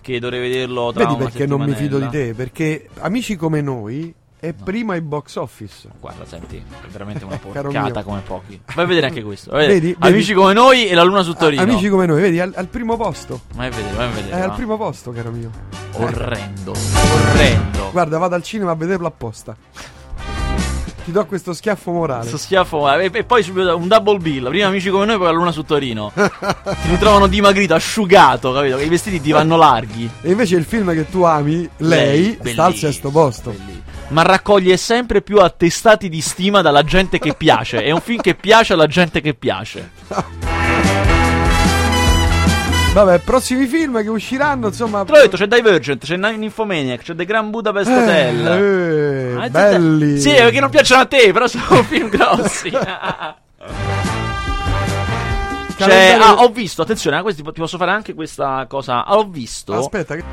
che 0.00 0.18
dovrei 0.18 0.40
vederlo 0.40 0.92
tra 0.92 1.06
Vedi 1.06 1.16
perché 1.16 1.46
non 1.46 1.62
mi 1.62 1.74
fido 1.74 1.98
di 1.98 2.08
te? 2.08 2.34
Perché 2.34 2.88
amici 3.00 3.36
come 3.36 3.60
noi 3.60 4.14
è 4.40 4.52
prima 4.52 4.94
il 4.94 5.02
box 5.02 5.36
office. 5.36 5.88
Guarda, 6.00 6.24
senti, 6.24 6.56
è 6.56 6.86
veramente 6.88 7.24
una 7.24 7.36
porcata 7.42 8.02
come 8.02 8.20
pochi. 8.20 8.60
Vai 8.74 8.84
a 8.84 8.88
vedere 8.88 9.06
anche 9.08 9.22
questo. 9.22 9.50
vai. 9.50 9.66
Vedi, 9.66 9.88
vedi? 9.88 9.96
Amici 9.98 10.32
come 10.32 10.52
noi 10.52 10.86
e 10.86 10.94
la 10.94 11.02
luna 11.02 11.22
su 11.22 11.34
Torino. 11.34 11.62
Amici 11.62 11.88
come 11.88 12.06
noi, 12.06 12.20
vedi, 12.20 12.40
al, 12.40 12.52
al 12.54 12.68
primo 12.68 12.96
posto. 12.96 13.42
Vai 13.54 13.66
a 13.66 13.70
vedere, 13.70 13.94
vai 13.94 14.06
a 14.06 14.10
vedere. 14.10 14.36
È 14.36 14.40
al 14.40 14.48
va. 14.48 14.54
primo 14.54 14.76
posto, 14.76 15.10
caro 15.10 15.30
mio. 15.30 15.50
Orrendo, 15.92 16.72
orrendo. 16.72 17.90
Guarda, 17.90 18.18
vado 18.18 18.34
al 18.36 18.42
cinema 18.42 18.70
a 18.70 18.74
vederlo 18.76 19.06
apposta. 19.08 19.56
Ti 21.08 21.14
do 21.14 21.24
questo 21.24 21.54
schiaffo 21.54 21.90
morale. 21.90 22.20
Questo 22.20 22.36
schiaffo 22.36 22.86
e, 22.98 23.08
e 23.10 23.24
poi 23.24 23.42
subito 23.42 23.74
un 23.74 23.88
double 23.88 24.18
bill. 24.18 24.46
Prima 24.50 24.66
amici 24.66 24.90
come 24.90 25.06
noi, 25.06 25.16
poi 25.16 25.28
la 25.28 25.32
luna 25.32 25.52
su 25.52 25.62
Torino. 25.62 26.12
Ti 26.14 26.88
ritrovano 26.90 27.26
dimagrito, 27.28 27.72
asciugato, 27.72 28.52
capito? 28.52 28.76
I 28.76 28.90
vestiti 28.90 29.18
ti 29.18 29.32
vanno 29.32 29.56
larghi. 29.56 30.06
E 30.20 30.32
invece 30.32 30.56
il 30.56 30.64
film 30.64 30.92
che 30.92 31.08
tu 31.08 31.22
ami, 31.22 31.66
lei, 31.78 32.38
sta 32.42 32.66
al 32.66 32.74
sesto 32.74 33.08
posto. 33.08 33.54
Ma 34.08 34.20
raccoglie 34.20 34.76
sempre 34.76 35.22
più 35.22 35.38
attestati 35.38 36.10
di 36.10 36.20
stima 36.20 36.60
dalla 36.60 36.82
gente 36.82 37.18
che 37.18 37.32
piace. 37.32 37.82
È 37.82 37.90
un 37.90 38.02
film 38.02 38.20
che 38.20 38.34
piace 38.34 38.74
alla 38.74 38.86
gente 38.86 39.22
che 39.22 39.32
piace. 39.32 39.90
Vabbè, 42.92 43.18
prossimi 43.20 43.66
film 43.66 44.02
che 44.02 44.08
usciranno, 44.08 44.68
insomma. 44.68 45.04
Te 45.04 45.12
l'ho 45.12 45.18
detto, 45.20 45.36
c'è 45.36 45.46
Divergent, 45.46 46.04
c'è 46.04 46.16
Nymphomaniac, 46.16 47.02
c'è 47.02 47.14
The 47.14 47.24
Grand 47.24 47.50
Budapest 47.50 47.90
Hotel. 47.90 48.46
Eh, 48.46 49.36
Ah, 49.38 49.48
belli. 49.48 50.18
Sì, 50.18 50.30
perché 50.30 50.58
non 50.58 50.70
piacciono 50.70 51.02
a 51.02 51.06
te, 51.06 51.32
però 51.32 51.46
sono 51.46 51.82
film 51.84 52.08
grossi. 52.08 52.72
Cioè, 55.78 56.18
ah, 56.20 56.34
ho 56.42 56.48
visto, 56.48 56.82
attenzione, 56.82 57.18
ah, 57.18 57.22
questi, 57.22 57.40
ti 57.40 57.52
posso 57.52 57.76
fare 57.78 57.92
anche 57.92 58.12
questa 58.12 58.66
cosa. 58.68 59.04
Ah, 59.04 59.16
ho 59.16 59.28
visto. 59.28 59.74
Aspetta, 59.74 60.16
che... 60.16 60.24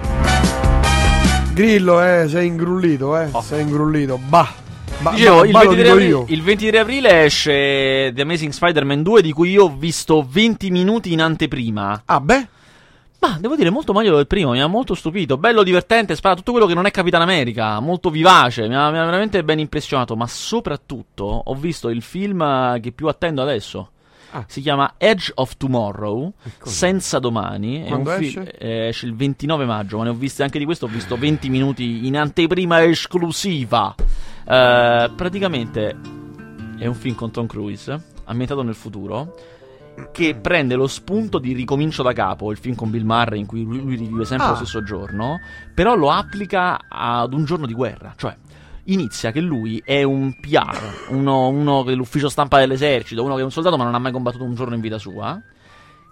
Grillo, 1.53 2.01
eh, 2.01 2.25
sei 2.27 2.47
ingrullito, 2.47 3.15
eh. 3.15 3.29
Sei 3.43 3.61
ingrullito. 3.61 4.17
Bah. 4.17 4.64
Bah, 5.01 5.11
Dicevo, 5.11 5.41
bah, 5.41 5.45
il, 5.45 5.51
lo 5.51 5.59
23 5.59 5.75
dico 5.83 5.91
aprile, 5.91 6.33
il 6.33 6.41
23 6.41 6.79
aprile 6.79 7.23
esce 7.25 8.11
The 8.15 8.21
Amazing 8.21 8.51
Spider-Man 8.51 9.03
2, 9.03 9.21
di 9.21 9.31
cui 9.33 9.51
io 9.51 9.65
ho 9.65 9.75
visto 9.75 10.25
20 10.27 10.71
minuti 10.71 11.11
in 11.13 11.21
anteprima. 11.21 12.03
Ah, 12.05 12.19
beh. 12.19 12.47
Ma 13.19 13.37
devo 13.39 13.55
dire, 13.55 13.69
molto 13.69 13.93
meglio 13.93 14.15
del 14.15 14.27
primo, 14.27 14.51
mi 14.51 14.61
ha 14.61 14.67
molto 14.67 14.93
stupito. 14.95 15.37
Bello, 15.37 15.63
divertente, 15.63 16.15
spara 16.15 16.35
tutto 16.35 16.51
quello 16.51 16.65
che 16.65 16.73
non 16.73 16.85
è 16.85 16.91
Capitan 16.91 17.21
America. 17.21 17.79
Molto 17.79 18.09
vivace, 18.09 18.67
mi 18.67 18.75
ha, 18.75 18.89
mi 18.89 18.97
ha 18.97 19.05
veramente 19.05 19.43
ben 19.43 19.59
impressionato. 19.59 20.15
Ma 20.15 20.27
soprattutto 20.27 21.23
ho 21.45 21.55
visto 21.55 21.89
il 21.89 22.01
film 22.01 22.79
che 22.79 22.91
più 22.91 23.07
attendo 23.07 23.41
adesso. 23.41 23.89
Ah. 24.31 24.43
Si 24.47 24.59
chiama 24.61 24.95
Edge 24.97 25.31
of 25.35 25.55
Tomorrow, 25.57 26.33
Senza 26.63 27.19
domani. 27.19 27.83
È 27.83 27.91
un 27.91 28.05
fi- 28.05 28.25
esce? 28.25 28.51
eh, 28.57 28.87
esce 28.89 29.05
il 29.05 29.15
29 29.15 29.65
maggio, 29.65 29.97
ma 29.97 30.03
ne 30.03 30.09
ho 30.09 30.13
visti 30.13 30.41
anche 30.43 30.59
di 30.59 30.65
questo. 30.65 30.85
Ho 30.85 30.89
visto 30.89 31.15
20 31.15 31.49
minuti 31.49 32.05
in 32.05 32.17
anteprima 32.17 32.83
esclusiva. 32.83 33.95
Eh, 34.47 35.11
praticamente 35.15 35.95
è 36.77 36.85
un 36.85 36.93
film 36.93 37.15
con 37.15 37.31
Tom 37.31 37.47
Cruise, 37.47 38.03
ambientato 38.25 38.61
nel 38.63 38.75
futuro, 38.75 39.35
che 40.11 40.35
prende 40.35 40.75
lo 40.75 40.87
spunto 40.87 41.39
di 41.39 41.53
Ricomincio 41.53 42.03
da 42.03 42.11
capo, 42.13 42.51
il 42.51 42.57
film 42.57 42.75
con 42.75 42.89
Bill 42.89 43.05
Murray 43.05 43.39
in 43.39 43.45
cui 43.45 43.63
lui, 43.63 43.81
lui 43.81 43.95
rivive 43.95 44.25
sempre 44.25 44.47
Ah. 44.47 44.49
lo 44.51 44.55
stesso 44.57 44.83
giorno, 44.83 45.39
però 45.73 45.95
lo 45.95 46.11
applica 46.11 46.79
ad 46.89 47.33
un 47.33 47.45
giorno 47.45 47.65
di 47.65 47.73
guerra, 47.73 48.13
cioè 48.17 48.35
inizia 48.87 49.31
che 49.31 49.39
lui 49.39 49.81
è 49.83 50.03
un 50.03 50.37
PR, 50.39 50.77
uno, 51.09 51.47
uno 51.47 51.83
dell'ufficio 51.83 52.29
stampa 52.29 52.59
dell'esercito, 52.59 53.23
uno 53.23 53.35
che 53.35 53.41
è 53.41 53.43
un 53.43 53.51
soldato 53.51 53.77
ma 53.77 53.83
non 53.85 53.95
ha 53.95 53.99
mai 53.99 54.11
combattuto 54.11 54.43
un 54.43 54.53
giorno 54.53 54.75
in 54.75 54.81
vita 54.81 54.97
sua. 54.97 55.41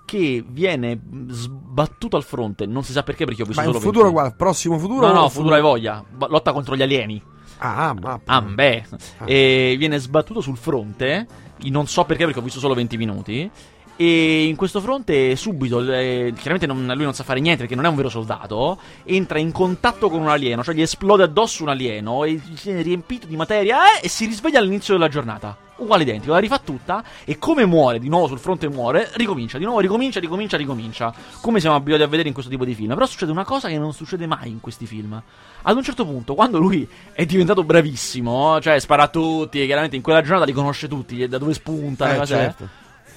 Che 0.05 0.43
viene 0.45 0.99
sbattuto 1.27 2.17
al 2.17 2.23
fronte, 2.23 2.65
non 2.65 2.83
si 2.83 2.91
sa 2.91 3.03
perché, 3.03 3.23
perché 3.25 3.43
ho 3.43 3.45
visto 3.45 3.61
Ma 3.61 3.67
solo 3.67 3.79
futuro, 3.79 4.03
20. 4.03 4.13
guarda, 4.19 4.35
prossimo 4.35 4.77
futuro. 4.77 5.07
No, 5.07 5.13
no, 5.13 5.29
futuro 5.29 5.55
hai 5.55 5.61
voglia. 5.61 6.03
Lotta 6.27 6.51
contro 6.51 6.75
gli 6.75 6.81
alieni. 6.81 7.21
Ah, 7.65 7.95
ma. 7.99 8.19
Ah, 8.25 8.41
beh. 8.41 8.83
E 9.25 9.75
viene 9.77 9.97
sbattuto 9.97 10.41
sul 10.41 10.57
fronte. 10.57 11.25
Non 11.63 11.87
so 11.87 12.03
perché, 12.03 12.25
perché 12.25 12.39
ho 12.39 12.43
visto 12.43 12.59
solo 12.59 12.73
20 12.73 12.97
minuti. 12.97 13.49
E 13.95 14.45
in 14.45 14.55
questo 14.55 14.81
fronte, 14.81 15.35
subito, 15.35 15.79
eh, 15.93 16.33
chiaramente 16.35 16.65
non- 16.65 16.91
lui 16.95 17.03
non 17.03 17.13
sa 17.13 17.23
fare 17.23 17.39
niente 17.39 17.61
perché 17.61 17.75
non 17.75 17.85
è 17.85 17.89
un 17.89 17.95
vero 17.95 18.09
soldato. 18.09 18.79
Entra 19.03 19.37
in 19.37 19.51
contatto 19.51 20.09
con 20.09 20.19
un 20.19 20.29
alieno, 20.29 20.63
cioè 20.63 20.73
gli 20.73 20.81
esplode 20.81 21.23
addosso 21.23 21.61
un 21.63 21.69
alieno 21.69 22.23
e 22.23 22.39
viene 22.63 22.81
riempito 22.81 23.27
di 23.27 23.35
materia 23.35 23.99
eh, 23.99 24.05
e 24.05 24.09
si 24.09 24.25
risveglia 24.25 24.59
all'inizio 24.59 24.95
della 24.95 25.09
giornata. 25.09 25.55
Uguale 25.75 26.03
identico, 26.03 26.33
la 26.33 26.39
rifà 26.39 26.59
tutta 26.59 27.03
e 27.23 27.37
come 27.37 27.65
muore, 27.65 27.99
di 27.99 28.07
nuovo 28.07 28.27
sul 28.27 28.39
fronte 28.39 28.67
muore, 28.69 29.09
ricomincia, 29.15 29.57
di 29.57 29.63
nuovo 29.65 29.79
ricomincia, 29.79 30.19
ricomincia, 30.19 30.57
ricomincia. 30.57 31.13
Come 31.41 31.59
siamo 31.59 31.75
abituati 31.75 32.03
a 32.03 32.07
vedere 32.07 32.27
in 32.27 32.33
questo 32.33 32.51
tipo 32.51 32.65
di 32.65 32.73
film. 32.73 32.93
Però 32.93 33.05
succede 33.05 33.31
una 33.31 33.43
cosa 33.43 33.67
che 33.67 33.77
non 33.77 33.93
succede 33.93 34.25
mai 34.25 34.49
in 34.49 34.59
questi 34.59 34.85
film. 34.85 35.21
Ad 35.61 35.75
un 35.75 35.83
certo 35.83 36.05
punto, 36.05 36.35
quando 36.35 36.57
lui 36.57 36.87
è 37.11 37.25
diventato 37.25 37.63
bravissimo, 37.63 38.59
cioè 38.61 38.79
spara 38.79 39.03
a 39.03 39.07
tutti, 39.07 39.61
e 39.61 39.65
chiaramente 39.65 39.95
in 39.95 40.01
quella 40.01 40.21
giornata 40.21 40.45
li 40.45 40.51
conosce 40.53 40.87
tutti, 40.87 41.27
da 41.27 41.37
dove 41.37 41.53
spunta, 41.53 42.13
Eh, 42.13 42.17
cose, 42.17 42.33
certo. 42.35 42.69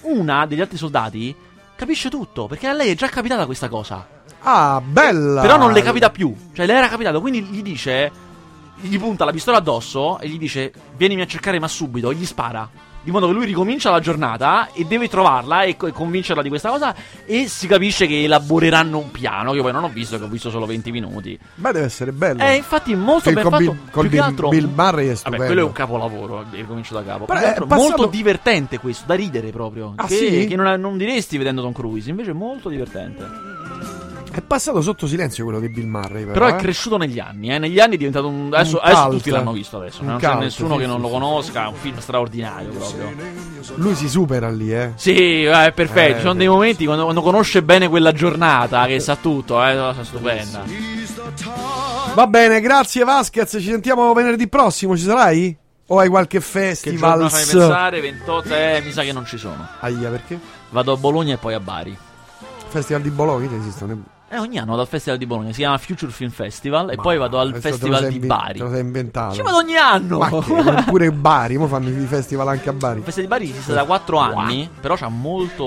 Una 0.07 0.47
degli 0.47 0.61
altri 0.61 0.77
soldati 0.77 1.35
capisce 1.77 2.09
tutto, 2.09 2.47
perché 2.47 2.67
a 2.67 2.73
lei 2.73 2.91
è 2.91 2.95
già 2.95 3.09
capitata 3.09 3.47
questa 3.47 3.69
cosa. 3.69 4.07
Ah, 4.41 4.81
bella. 4.85 5.41
Però 5.41 5.57
non 5.57 5.73
le 5.73 5.83
capita 5.83 6.11
più. 6.11 6.35
Cioè, 6.53 6.67
le 6.67 6.75
era 6.75 6.89
capitato, 6.89 7.21
quindi 7.21 7.43
gli 7.43 7.63
dice. 7.63 8.25
Gli 8.79 8.99
punta 8.99 9.25
la 9.25 9.33
pistola 9.33 9.57
addosso 9.57 10.19
e 10.19 10.29
gli 10.29 10.39
dice: 10.39 10.73
Vienimi 10.97 11.23
a 11.23 11.27
cercare, 11.27 11.59
ma 11.59 11.69
subito. 11.69 12.11
E 12.11 12.15
gli 12.15 12.27
spara. 12.27 12.69
Di 13.07 13.13
modo 13.13 13.29
che 13.29 13.35
lui 13.35 13.47
ricomincia 13.47 13.89
la 13.93 14.01
giornata 14.01 14.69
e 14.73 14.85
deve 14.85 15.07
trovarla 15.09 15.63
e, 15.63 15.77
co- 15.77 15.87
e 15.87 15.93
convincerla 15.93 16.43
di 16.43 16.49
questa 16.49 16.71
cosa. 16.71 16.93
E 17.25 17.47
si 17.47 17.69
capisce 17.69 18.09
che 18.09 18.25
elaboreranno 18.25 18.99
un 18.99 19.13
piano. 19.13 19.53
Che 19.53 19.59
io 19.59 19.63
poi 19.63 19.71
non 19.71 19.85
ho 19.85 19.89
visto, 19.89 20.19
che 20.19 20.25
ho 20.25 20.27
visto 20.27 20.51
solo 20.51 20.67
20 20.67 20.91
minuti. 20.91 21.39
Beh, 21.55 21.71
deve 21.71 21.85
essere 21.87 22.11
bello. 22.11 22.43
Eh, 22.43 22.57
infatti, 22.57 22.97
molto 22.97 23.31
ben 23.31 23.43
con 23.45 23.53
fatto. 23.53 23.63
Bill- 23.63 23.91
con 23.93 24.09
Bill- 24.09 24.21
altro. 24.21 24.49
Bill 24.49 24.65
Murray 24.75 25.05
è 25.05 25.07
Vabbè, 25.07 25.15
stupendo. 25.15 25.45
quello 25.47 25.61
è 25.61 25.65
un 25.65 25.73
capolavoro. 25.73 26.41
eh, 26.41 26.57
Ricomincio 26.57 26.95
da 26.95 27.05
capo. 27.05 27.27
Però 27.27 27.39
altro 27.39 27.67
passato- 27.67 27.89
Molto 27.97 28.07
divertente 28.07 28.79
questo, 28.81 29.05
da 29.07 29.15
ridere 29.15 29.51
proprio. 29.51 29.93
Ah, 29.95 30.07
che, 30.09 30.17
sì? 30.17 30.47
che 30.49 30.57
non, 30.57 30.81
non 30.81 30.97
diresti 30.97 31.39
vedendo 31.39 31.63
Tom 31.63 31.73
Cruise. 31.73 32.11
Invece 32.11 32.31
è 32.31 32.35
molto 32.35 32.69
divertente. 32.69 33.46
È 34.37 34.43
passato 34.43 34.83
sotto 34.83 35.07
silenzio 35.07 35.45
quello 35.45 35.61
di 35.61 35.71
Bill 35.71 35.87
Murray. 35.87 36.25
Però, 36.27 36.33
Però 36.33 36.47
è 36.49 36.53
eh. 36.53 36.57
cresciuto 36.57 36.99
negli 36.99 37.19
anni, 37.19 37.55
eh. 37.55 37.59
Negli 37.59 37.81
anni 37.81 37.95
è 37.95 37.97
diventato 37.97 38.29
un. 38.29 38.53
Adesso, 38.53 38.77
Un 38.77 38.81
adesso 38.83 39.03
cult. 39.05 39.17
tutti 39.17 39.31
l'hanno 39.31 39.53
visto 39.53 39.79
adesso. 39.79 40.03
Non 40.03 40.19
cult, 40.19 40.31
c'è 40.31 40.39
nessuno 40.39 40.75
sì, 40.75 40.81
che 40.81 40.87
non 40.87 41.01
lo 41.01 41.09
conosca. 41.09 41.65
È 41.65 41.69
un 41.69 41.75
film 41.75 41.99
straordinario 42.01 42.69
proprio. 42.69 43.15
Lui 43.77 43.95
si 43.95 44.11
supera 44.11 44.51
lì, 44.51 44.75
eh. 44.75 44.93
Sì, 44.97 45.45
eh, 45.45 45.65
è 45.65 45.73
perfetto. 45.73 46.11
Eh, 46.11 46.15
Ci 46.17 46.21
sono 46.21 46.35
dei 46.35 46.49
momenti 46.49 46.85
quando, 46.85 47.05
quando 47.05 47.23
conosce 47.23 47.63
bene 47.63 47.89
quella 47.89 48.13
giornata 48.13 48.85
che 48.85 49.01
sa 49.01 49.17
tutto, 49.17 49.65
eh. 49.65 49.73
È 49.73 49.75
cosa 49.75 50.05
stupenda. 50.05 50.65
Va 52.13 52.27
bene, 52.27 52.61
grazie 52.61 53.05
Vasquez. 53.05 53.53
Ci 53.53 53.63
sentiamo 53.63 54.13
venerdì 54.13 54.49
prossimo. 54.49 54.99
Ci 54.99 55.05
sarai? 55.05 55.57
O 55.87 55.99
hai 55.99 56.11
qualche 56.11 56.41
Che 56.41 56.45
festival? 56.45 57.13
giorno 57.13 57.29
fai 57.31 57.45
pensare? 57.47 58.01
28, 58.03 58.55
eh, 58.55 58.83
mi 58.85 58.93
sa 58.93 59.03
che 59.03 59.13
non 59.15 59.25
ci 59.25 59.39
sono. 59.39 59.67
Aia, 59.81 60.11
perché? 60.11 60.39
Vado 60.69 60.93
a 60.93 60.97
Bologna 60.99 61.33
e 61.33 61.37
poi 61.39 61.55
a 61.55 61.61
Bari. 61.61 61.97
Festival 62.69 63.01
di 63.01 63.11
Bologna 63.11 63.57
esistono. 63.57 64.15
Eh, 64.29 64.39
ogni 64.39 64.59
anno 64.59 64.71
vado 64.71 64.83
al 64.83 64.89
Festival 64.89 65.19
di 65.19 65.27
Bologna, 65.27 65.53
si 65.53 65.59
chiama 65.59 65.79
Future 65.79 66.11
Film 66.11 66.31
Festival, 66.31 66.91
e 66.91 66.97
poi 66.97 67.17
vado 67.17 67.39
al 67.39 67.55
Festival 67.61 68.09
di 68.09 68.15
inven- 68.15 68.27
Bari. 68.27 68.59
Te 68.59 68.65
lo 68.65 68.71
sei 68.71 68.81
inventato. 68.81 69.35
Ci 69.35 69.43
vado 69.43 69.59
ogni 69.59 69.77
anno! 69.77 70.19
Ma 70.19 70.29
che? 70.29 70.63
Ma 70.63 70.83
pure 70.83 71.13
Bari, 71.13 71.57
mo 71.57 71.69
fanno 71.69 71.89
i 71.89 72.07
festival 72.07 72.49
anche 72.49 72.69
a 72.69 72.73
Bari. 72.73 72.99
Il 72.99 73.05
Festival 73.05 73.29
di 73.29 73.37
Bari 73.37 73.51
esiste 73.53 73.73
da 73.73 73.85
4 73.85 74.19
anni, 74.19 74.69
però 74.81 74.97
c'ha 74.97 75.09
molto, 75.09 75.65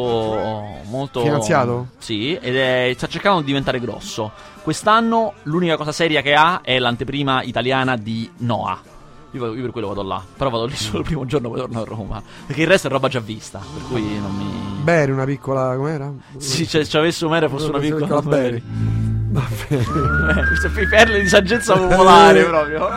molto... 0.89 1.21
Finanziato? 1.21 1.87
Sì, 1.99 2.35
ed 2.35 2.57
è, 2.57 2.91
sta 2.97 3.07
cercando 3.07 3.39
di 3.39 3.45
diventare 3.45 3.79
grosso. 3.79 4.29
Quest'anno 4.61 5.35
l'unica 5.43 5.77
cosa 5.77 5.93
seria 5.93 6.21
che 6.21 6.33
ha 6.33 6.59
è 6.61 6.79
l'anteprima 6.79 7.41
italiana 7.43 7.95
di 7.95 8.29
Noah. 8.39 8.97
Io, 9.31 9.39
vado- 9.39 9.55
io 9.55 9.61
per 9.61 9.71
quello 9.71 9.87
vado 9.87 10.03
là, 10.03 10.23
però 10.37 10.49
vado 10.49 10.65
lì 10.65 10.75
solo 10.77 10.99
il 10.99 11.05
primo 11.05 11.25
giorno 11.25 11.49
poi 11.49 11.59
torno 11.59 11.81
a 11.81 11.83
Roma. 11.83 12.23
Perché 12.45 12.61
il 12.61 12.67
resto 12.67 12.87
è 12.87 12.91
roba 12.91 13.07
già 13.07 13.19
vista, 13.19 13.59
per 13.59 13.83
cui 13.87 14.19
non 14.19 14.35
mi... 14.35 14.81
Beri, 14.83 15.11
una 15.11 15.25
piccola. 15.25 15.75
com'era? 15.75 16.11
Sì, 16.37 16.65
se 16.65 16.85
ci 16.85 16.97
avessi 16.97 17.25
un 17.25 17.31
mere 17.31 17.47
fosse 17.49 17.69
una 17.69 17.79
piccola 17.79 18.21
Beri. 18.21 18.63
Va 19.31 19.47
bene. 19.67 19.87
Eh, 20.29 20.45
queste 20.47 20.69
perle 20.87 21.21
di 21.21 21.27
saggezza 21.27 21.75
popolare 21.77 22.43
proprio. 22.45 22.87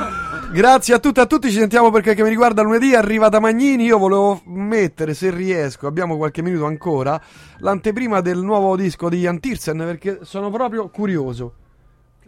Grazie 0.53 0.95
a 0.95 0.99
tutti 0.99 1.19
e 1.19 1.23
a 1.23 1.27
tutti, 1.27 1.51
ci 1.51 1.59
sentiamo 1.59 1.91
perché 1.91 2.15
che 2.15 2.23
mi 2.23 2.29
riguarda 2.29 2.63
lunedì, 2.63 2.95
arriva 2.95 3.29
da 3.29 3.41
Magnini, 3.41 3.85
io 3.85 3.97
volevo 3.99 4.41
mettere, 4.45 5.15
se 5.15 5.31
riesco, 5.31 5.87
abbiamo 5.87 6.17
qualche 6.17 6.43
minuto 6.43 6.67
ancora, 6.67 7.21
l'anteprima 7.59 8.21
del 8.21 8.39
nuovo 8.39 8.77
disco 8.77 9.09
di 9.09 9.21
Jan 9.21 9.41
Tiersen 9.41 9.79
perché 9.79 10.21
sono 10.23 10.51
proprio 10.51 10.89
curioso. 10.89 11.55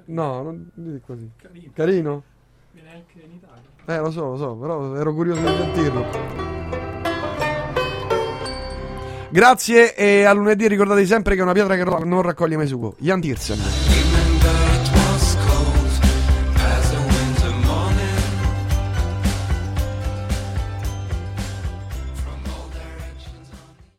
No, 0.06 0.42
non 0.42 0.70
dite 0.74 1.00
così. 1.04 1.30
Carino. 1.36 1.70
Carino? 1.74 2.22
Viene 2.72 2.90
anche 2.92 3.20
in 3.24 3.32
Italia. 3.36 3.53
Eh, 3.86 3.98
lo 3.98 4.10
so, 4.10 4.30
lo 4.30 4.36
so, 4.36 4.54
però 4.54 4.96
ero 4.96 5.12
curioso 5.12 5.40
di 5.40 5.46
sentirlo. 5.46 6.06
Grazie 9.28 9.94
e 9.94 10.24
a 10.24 10.32
lunedì 10.32 10.68
ricordate 10.68 11.04
sempre 11.06 11.34
che 11.34 11.42
una 11.42 11.52
pietra 11.52 11.74
che 11.76 11.82
non 11.82 12.22
raccoglie 12.22 12.56
mai 12.56 12.66
sugo. 12.66 12.94
Jan 12.98 13.20
Tiersen. 13.20 14.03